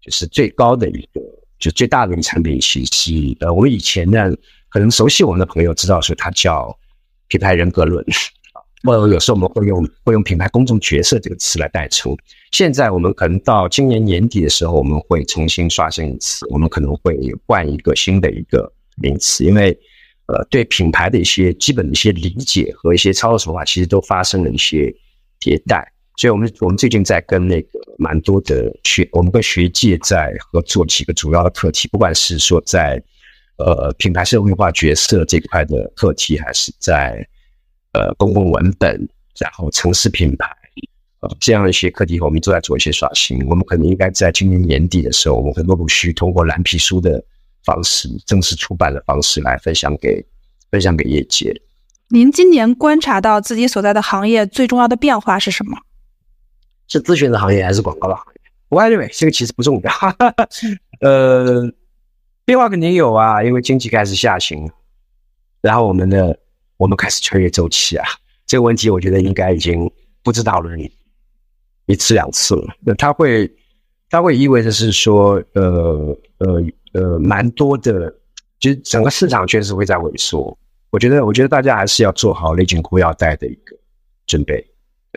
[0.00, 1.20] 就是最高的一个。
[1.58, 4.32] 就最大的一个产品体系，呃，我们以前呢，
[4.68, 6.72] 可能熟悉我们的朋友知道说它叫
[7.26, 8.06] 品牌人格论，
[8.84, 12.16] 呃，有时候我们会用会用品牌公众角色这个词来代称。
[12.52, 19.76] 现在我们可能到今年年底的时候，我们会重新刷新一次，我们可能会换一个新的一个名词，因为
[20.26, 24.94] 呃，对品牌的一些基本的一些理解和一些操作手法，其实都发生了一些
[25.40, 25.90] 迭代。
[26.16, 33.02] 所以，我们我们最近在跟那个蛮多的学，我们跟学界在合作几个主要的课题，不管是说在
[33.56, 37.26] 呃品牌社会化角色这块的课题，还是在
[37.92, 39.08] 呃公共文本，
[39.38, 40.46] 然后城市品牌。
[41.20, 43.44] 呃，这样一些课题，我们都在做一些刷新。
[43.48, 47.20] 我们可能应该在今年年底的时候，我们会陆陆续通过蓝皮书的
[47.64, 50.24] 方式，正式出版的方式来分享给
[50.70, 51.52] 分享给业界。
[52.10, 55.76] 您今年观察到自己所在的行业最重要的变化是什么？
[56.86, 58.40] 是咨询的行业还是广告的行业？
[58.68, 59.92] 我认为这个其实不重要。
[61.02, 61.68] 呃，
[62.44, 64.70] 变化肯定有啊，因为经济开始下行，
[65.60, 66.38] 然后我们的
[66.78, 68.06] 我们开始穿越周期啊。
[68.46, 69.90] 这个问题我觉得应该已经
[70.22, 70.90] 不知道了你。
[71.84, 73.50] 一次两次了，那它会，
[74.10, 76.62] 它会意味着是说，呃呃
[76.92, 78.14] 呃，蛮多的，
[78.60, 80.56] 其实整个市场确实会在萎缩。
[80.90, 83.74] 我觉得，我觉得大家还是要做好勒紧裤腰带的一个
[84.26, 84.62] 准备。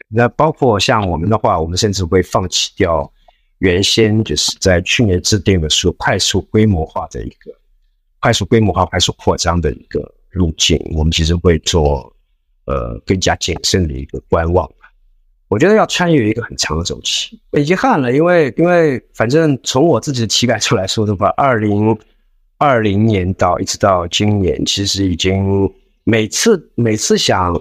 [0.08, 3.12] 那包括像我们的话，我们甚至会放弃掉
[3.58, 7.52] 原先就是在去年制定的说快速规模化的一个
[8.22, 12.14] 快速规模化、快速扩张的一个路径，我们其实会做
[12.66, 14.70] 呃更加谨慎的一个观望。
[15.48, 21.98] 我觉得要穿越一个很长的周期，遗憾了，因为因为反正从我自己的体感出来说的话，二零
[22.58, 25.70] 二零年到一直到今年，其实已经
[26.06, 27.54] 每次每次想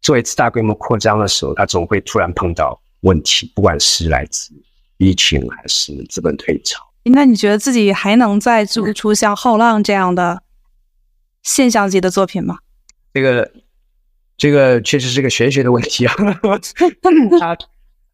[0.00, 4.50] 做一次大规模扩张的时候，它总会突然碰到问题，不管是来自
[4.96, 6.82] 疫情还是资本退潮。
[7.02, 10.42] 那你觉得自己还能再做出像后浪这样的
[11.42, 12.58] 现象级的作品吗？
[13.12, 13.50] 这个。
[14.42, 16.14] 这个确实是个玄学的问题啊，
[17.38, 17.58] 他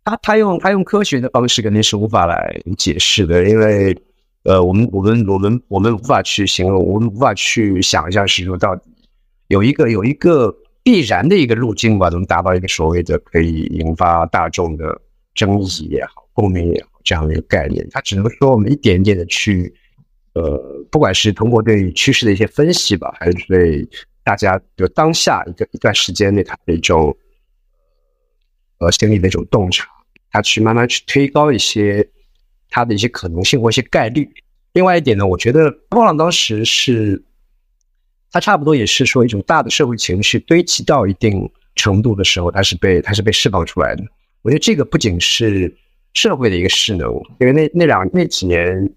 [0.03, 3.97] 他他用他用科学的方式肯定是无法来解释的，因为
[4.43, 8.83] 呃，我们我们我们我们无法去形容，我们无法去想象是说到底
[9.47, 10.53] 有一个有一个
[10.83, 15.01] 必然的一个路径吧，能达到一个所谓的可以引发大众的
[15.33, 19.72] 争议也好、共鸣也好这样的一个概念，它只能说我们一点点的去
[20.37, 23.89] 呃，不管是通过对趋势的一些分析吧，还是对。
[24.26, 27.16] 大家就当下一个一段时间内，他的一种
[28.78, 29.87] 呃心理的一种洞察，
[30.32, 32.05] 他去慢慢去推高一些
[32.68, 34.28] 他的一些可能性或一些概率。
[34.72, 37.22] 另外一点呢，我觉得波浪当时是，
[38.32, 44.03] 他差不多也是说一种大的社会情绪堆积到一定程度的时候，它是被它是被释放出来的。
[44.43, 45.72] 我觉得这个不仅是
[46.14, 47.09] 社会的一个势能，
[47.39, 48.93] 因为那那两那几年，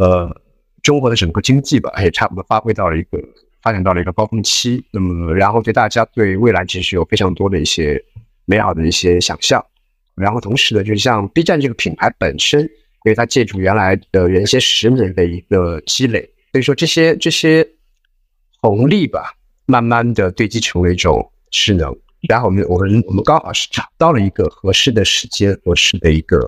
[0.00, 0.40] 呃，
[0.82, 3.18] 中国的整个经济吧，也差不多发挥到了一个。
[3.60, 8.00] 发展到了一个高峰期，那么然后对大家对未来其实有非常多的一些
[8.44, 9.62] 美好的一些想象，
[10.14, 12.68] 然后同时呢，就像 B 站这个品牌本身，因
[13.06, 16.20] 为它借助原来的原先十年的一个积累，
[16.52, 17.68] 所以说这些这些
[18.60, 19.34] 红利吧，
[19.66, 21.92] 慢慢的堆积成为一种势能，
[22.28, 26.38] 然后我们我们我们刚好是找到了一个合适的时间，合适的一个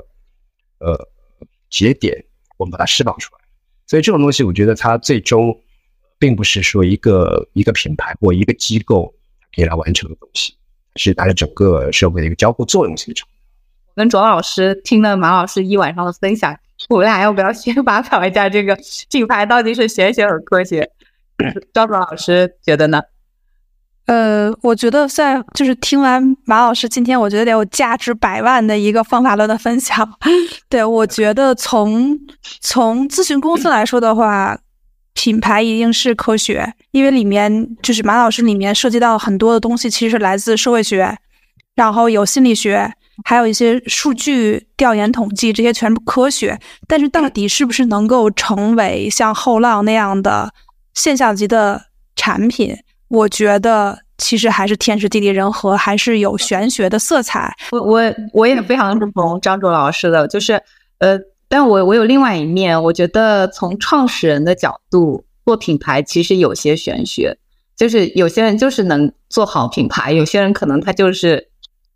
[0.78, 0.96] 呃
[1.68, 2.24] 节点，
[2.56, 3.39] 我们把它释放出来，
[3.90, 5.60] 所以这种东西，我觉得它最终。
[6.22, 9.10] 并不是说一个一个品牌或一个机构
[9.56, 10.54] 可以来完成的东西，
[10.96, 13.26] 是它的整个社会的一个交互作用形成。
[13.86, 16.54] 我跟卓老师听了马老师一晚上的分享，
[16.90, 18.78] 我们俩要不要先发表一下这个
[19.10, 20.90] 品牌到底是玄学还是科学？
[21.72, 23.00] 赵卓老师觉得呢？
[24.10, 30.18] 呃，我觉得在就是听完马老师今天，我觉得得有价值百万的一个方法论的分享。
[30.68, 32.18] 对我觉得从
[32.60, 34.58] 从咨询公司来说的话。
[35.12, 41.14] 品牌一定是科学，因为里面就是马老师里面涉及到很多的东西，其实是来自社会学，
[41.74, 42.90] 然后有心理学，
[43.24, 46.58] 还有一些数据调研统计，这些全部科学。
[46.86, 50.54] 但是到底是不是能够成为像后浪那样的
[50.94, 51.82] 现象级的
[52.14, 52.74] 产品？
[53.10, 57.54] 我觉得其实还是天时地利人和，还是有玄学的色彩。
[57.72, 60.54] 我我我也非常认同张卓老师的，就是
[60.98, 61.20] 呃。
[61.52, 67.36] 但我我有另外一面，我觉得从创始人的角度做品牌，其实有些玄学。
[67.76, 71.48] 就是有些人就是能做好品牌，有些人可能他就是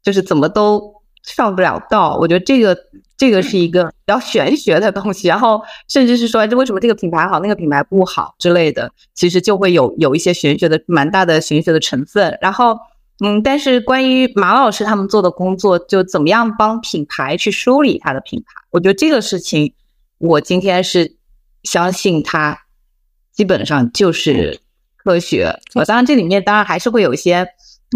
[0.02, 0.82] 就是怎么都
[1.22, 2.16] 上不了道。
[2.20, 2.76] 我觉得这个
[3.16, 5.28] 这个是一个比较玄学的东西。
[5.28, 12.38] 然后甚至是说，这为什么这个品牌好，那个品牌不好之类的，其实就会有有一些玄学的蛮大的玄学的成分。
[12.40, 12.78] 然后。
[13.24, 19.72] 嗯，但是关于马老师他们做的工作，就怎么样帮品牌去梳理它的品牌，我觉得这个事情，
[20.18, 21.14] 我今天是
[21.62, 22.62] 相信他，
[23.32, 24.58] 基本上就是
[24.96, 25.60] 科学。
[25.74, 27.46] 我，当然这里面当然还是会有一些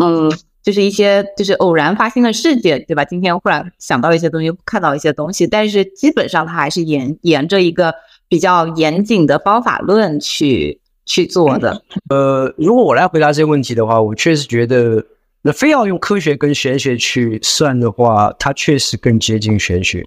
[0.00, 0.30] 嗯，
[0.62, 3.04] 就是一些就是偶然发生的事件，对吧？
[3.04, 7.94] 今天忽然想到一些东西，看到一些东西，但是基本上它还是沿沿着一个
[8.28, 11.82] 比较严谨的方法论去去做的。
[12.10, 15.02] 呃，如果我来回答这个问题的话，我确实觉得，
[15.42, 20.04] 那非要用科学跟玄学去算的话，它确实更接近玄学，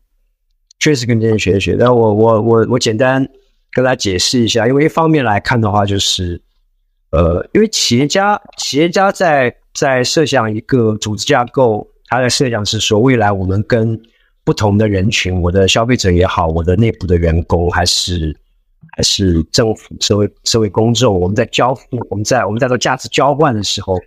[0.78, 1.76] 确实更接近玄学。
[1.80, 3.28] 但我我我我简单
[3.72, 6.39] 跟大家解释一下，因为一方面来看的话，就是
[7.12, 14.00] 呃，因为企业家企业家在在设想一个组织架构，他在设想是说，未来我们跟
[14.44, 18.36] 不同的人群，我的消费者也好，我的内部的员工，还是
[18.98, 23.98] 还是政府、社会、社会公众，我们在交付，我们在我们在做价值交换的时候，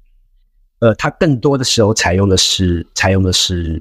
[0.80, 3.80] 呃，它更多的时候采用的是采用的是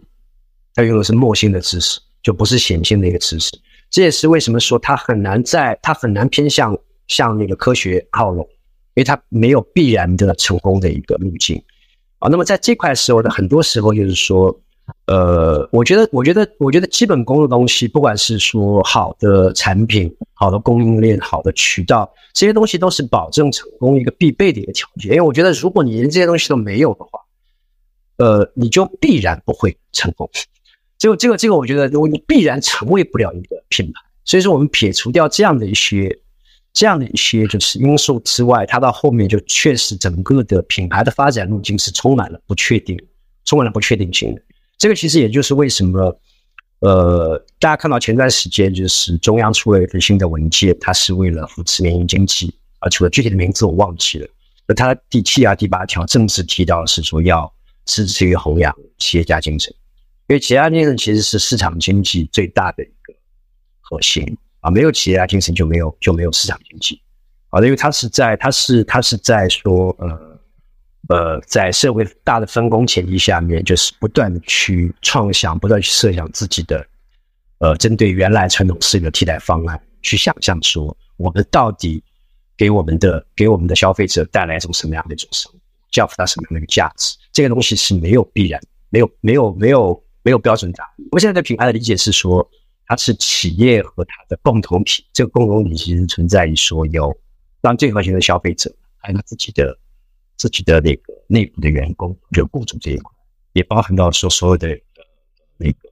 [0.75, 3.49] 它用的是默性的知识，就不是显性的一个知识。
[3.89, 8.47] 这也是为什么说它很难在它很难偏向向那个科学靠拢，
[8.97, 11.63] 因为它没有必然的成功的一个路径
[12.19, 12.27] 啊。
[12.27, 14.59] 那么在这块时候的很多时候就是说。
[15.05, 25.11] 呃，我觉得，我觉得，我觉得基本功的东西，不管是说好的产品、好的供应链、好的渠道，这些东西都是保证成功一个必备的一个条件。
[25.11, 27.19] 因为我觉得，如果你连这些东西都没有的话，
[28.15, 30.29] 呃，你就必然不会成功。
[30.97, 33.99] 这个，这个，这个，我觉得，你必然成为不了一个品牌。
[34.23, 36.17] 所以说，我们撇除掉这样的一些、
[36.73, 42.95] 这样的一些就是因素之外，它到后面就确实整个的品牌的发展路径是充满了不确定、
[43.45, 44.41] 充满了不确定性的。
[44.77, 46.19] 这个其实也就是为什么，
[46.79, 54.27] 呃，大家看到前段时间就是中央出了一份新的文件，它是为了扶持民营经济而除了，具体的名字我忘记了。
[54.67, 57.51] 那它第七啊、第八条正式提到是说要
[57.85, 59.73] 支持与弘扬企业家精神，
[60.27, 63.13] 因为企业家精神其实是市场经济最大的一个
[63.79, 67.01] 核心啊，没有企业家精神就没有就没有市场经济
[67.49, 70.37] 啊，因为它是在它是它是在说呃。
[71.09, 76.85] 呃，在社会大的分工前提下面，就是不断的去创想，不断去设想自己的，
[77.59, 82.03] 呃，针对原来传统思维的替代方案，去想象说我们到底
[82.57, 85.57] 给我们的给我们的消费者带来一种什么样的一种生活，
[85.91, 87.15] 交付他什么样的一个价值？
[87.31, 90.91] 这个东西是没有必然，没有没有没有没有标准答案。
[91.11, 92.45] 我们现在对品牌的理解是说，
[92.87, 97.15] 它是企业和它的共同体，这个共同体其实存在于说有
[97.61, 99.77] 当最核心的消费者，还有他自己的。
[100.39, 103.11] 自己的那个内部的员工，就雇主这一块，
[103.53, 104.67] 也包含到说所有的
[105.57, 105.89] 那个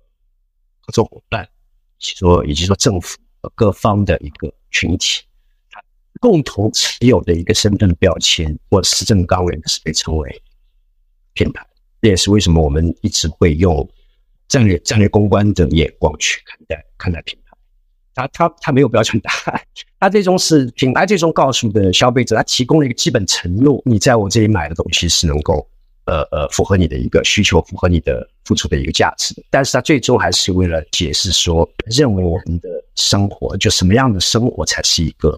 [0.81, 1.49] 合作伙伴，
[1.97, 3.17] 说以及说政府
[3.55, 5.23] 各方的一个群体，
[6.21, 10.43] 共同持有的一个身份标签或者施政纲领是被称为
[11.33, 11.67] 品牌。
[12.03, 13.89] 这也是为什么我们一直会用
[14.47, 17.57] 战略战略公关的眼光去看待看待品牌。
[18.13, 19.61] 他他他没有标准答案，
[19.99, 25.67] 他最终是品牌最终告诉的消费者，他提供了一个基本承诺：你在我这里买的东西是能够，
[26.05, 29.35] 呃呃，符合你的一个需求，符合你的付出的一个价值。
[29.49, 35.37] 但是他最终还是为了解释说，认为我们的生活就什么样的生活才是一个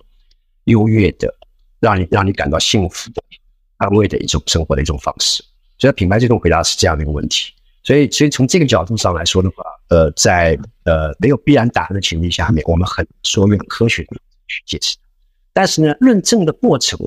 [0.65, 1.33] 优越的，
[1.79, 3.23] 让你让你感到幸福的、
[3.77, 5.43] 安慰的一种生活的一种方式。
[5.79, 7.53] 所以品牌最终回答是这样的一个问题。
[7.87, 14.05] 所以，所以从这个角度上来说的话，呃，在呃没有必然答案的前提下面，我们很说用科学
[14.45, 14.97] 去解释。
[15.53, 16.99] 但是呢，论证的过程，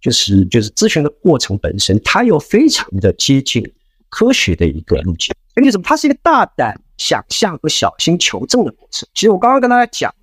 [0.00, 3.62] 就是就是咨询的过程本身，它又非常的接近
[4.08, 5.34] 科学的一个路径。
[5.56, 5.84] 为什么？
[5.84, 9.06] 它是一个大胆想象和小心求证的过程。
[9.12, 10.14] 其实我刚刚跟大家讲，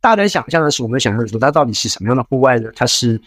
[0.00, 2.70] 大胆想象的是我们想象说它到底是什么样的户外呢？
[2.76, 3.20] 它是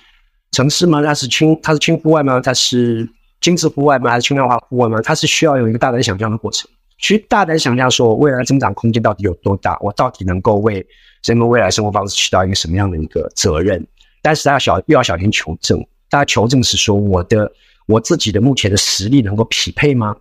[0.53, 1.03] 城市吗？
[1.03, 2.39] 它是轻它是轻户外吗？
[2.39, 3.09] 它是？
[3.41, 4.09] 精致户外吗？
[4.11, 5.01] 还是轻量化户外吗？
[5.01, 10.85] 它是需要有一个大胆想象的过程，去大胆想象说未来增长空间到底有多大，我到底能够为
[11.23, 13.85] 人们未来生活方式起到一个什么样的一个责任？
[14.21, 15.79] 但是大家小又要小心求证，
[16.09, 17.49] 大家求证是说我的
[17.87, 20.15] 我自己的目前的实力能够匹配吗？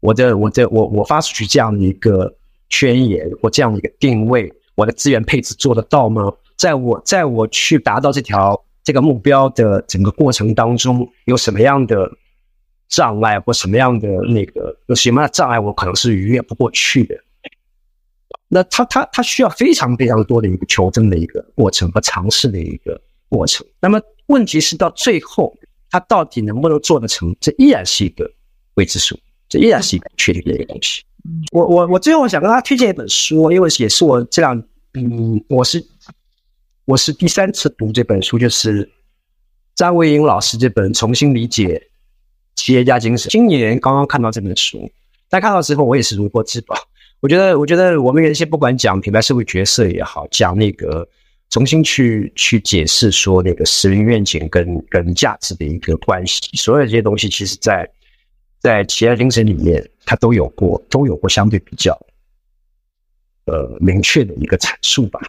[0.00, 2.32] 我的我的我我发出去这样的一个
[2.68, 6.30] 宣言或这样的一个定位，我的资源配置做得到吗？
[6.56, 12.10] 在我在我去达到这条这个目标的整个过程当中，有什么样的？
[12.88, 17.14] 障碍或什么样的那个有什么样的障碍，我可能是逾越不过去的。
[18.48, 23.66] 那他他他需要非常非常多的一个求证的一个过程和尝试的一个过程。
[23.78, 25.54] 那么问题是到最后，
[25.90, 28.30] 他到底能不能做得成，这依然是一个
[28.74, 29.18] 未知数，
[29.50, 31.02] 这依然是一个不确定的一个东西。
[31.52, 34.56] 我我我最后想跟大家推荐一本书，因为也是我这两
[34.94, 35.86] 嗯，我是
[36.86, 38.90] 我是第三次读这本书，就是
[39.74, 41.66] 张维迎老师这本《重新理解》。
[42.58, 43.30] 企业家精神。
[43.30, 44.90] 今年刚刚看到这本书，
[45.28, 46.76] 在看到之后，我也是如获至宝。
[47.20, 51.08] 我觉得，我觉得我们原先不管讲品牌社会角色也好，讲那个
[51.50, 56.40] 重新去去解释说那个使命愿景跟跟价值的一个关系。
[56.56, 57.88] 所有这些东西，其实在
[58.58, 61.96] 在企业精神里面，它都有过都有过相对比较
[63.46, 65.20] 呃明确的一个阐述吧。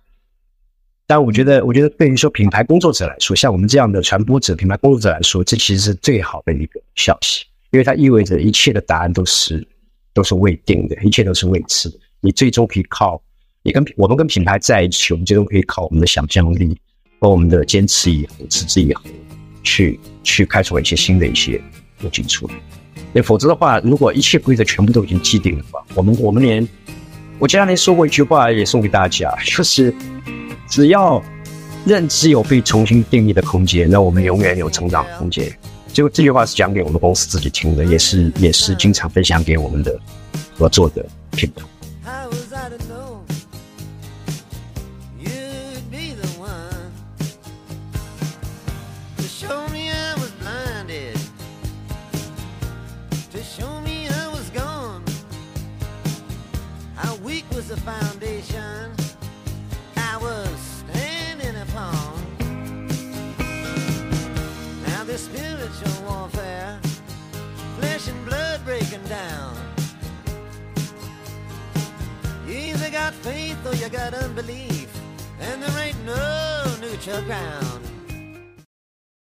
[1.10, 9.68] 但我觉得，我觉得对于说品牌工作者来说，像我们这样的传播者、品牌工作者来说，这其实是最好的一个消息，因为它意味着一切的答案都是
[10.14, 11.98] 都是未定的，一切都是未知的。
[12.22, 13.20] 你最终可以靠
[13.64, 16.78] 你跟我们跟品牌在一起，我们最终可以靠我们的想象力
[17.20, 19.12] 和我们的坚持以恒、持之以恒，
[19.64, 21.60] 去去开创一些新的一些
[22.02, 22.54] 路径出来。
[23.14, 26.70] 那否则的话，如果一切规则全部都已经既定的话，我们我们连
[27.40, 29.92] 我前两天说过一句话，也送给大家，就是。
[30.70, 31.22] 只要
[31.86, 35.52] 认知有被重新定义的空间，那我们永远有成长空间。
[35.92, 40.00] 就这句话是讲给我们公司自己听的，也是也是经常分享给我们的
[40.56, 41.64] 合作的品牌。
[73.22, 74.90] Faith or you got unbelief,
[75.40, 77.99] and there ain't no neutral ground.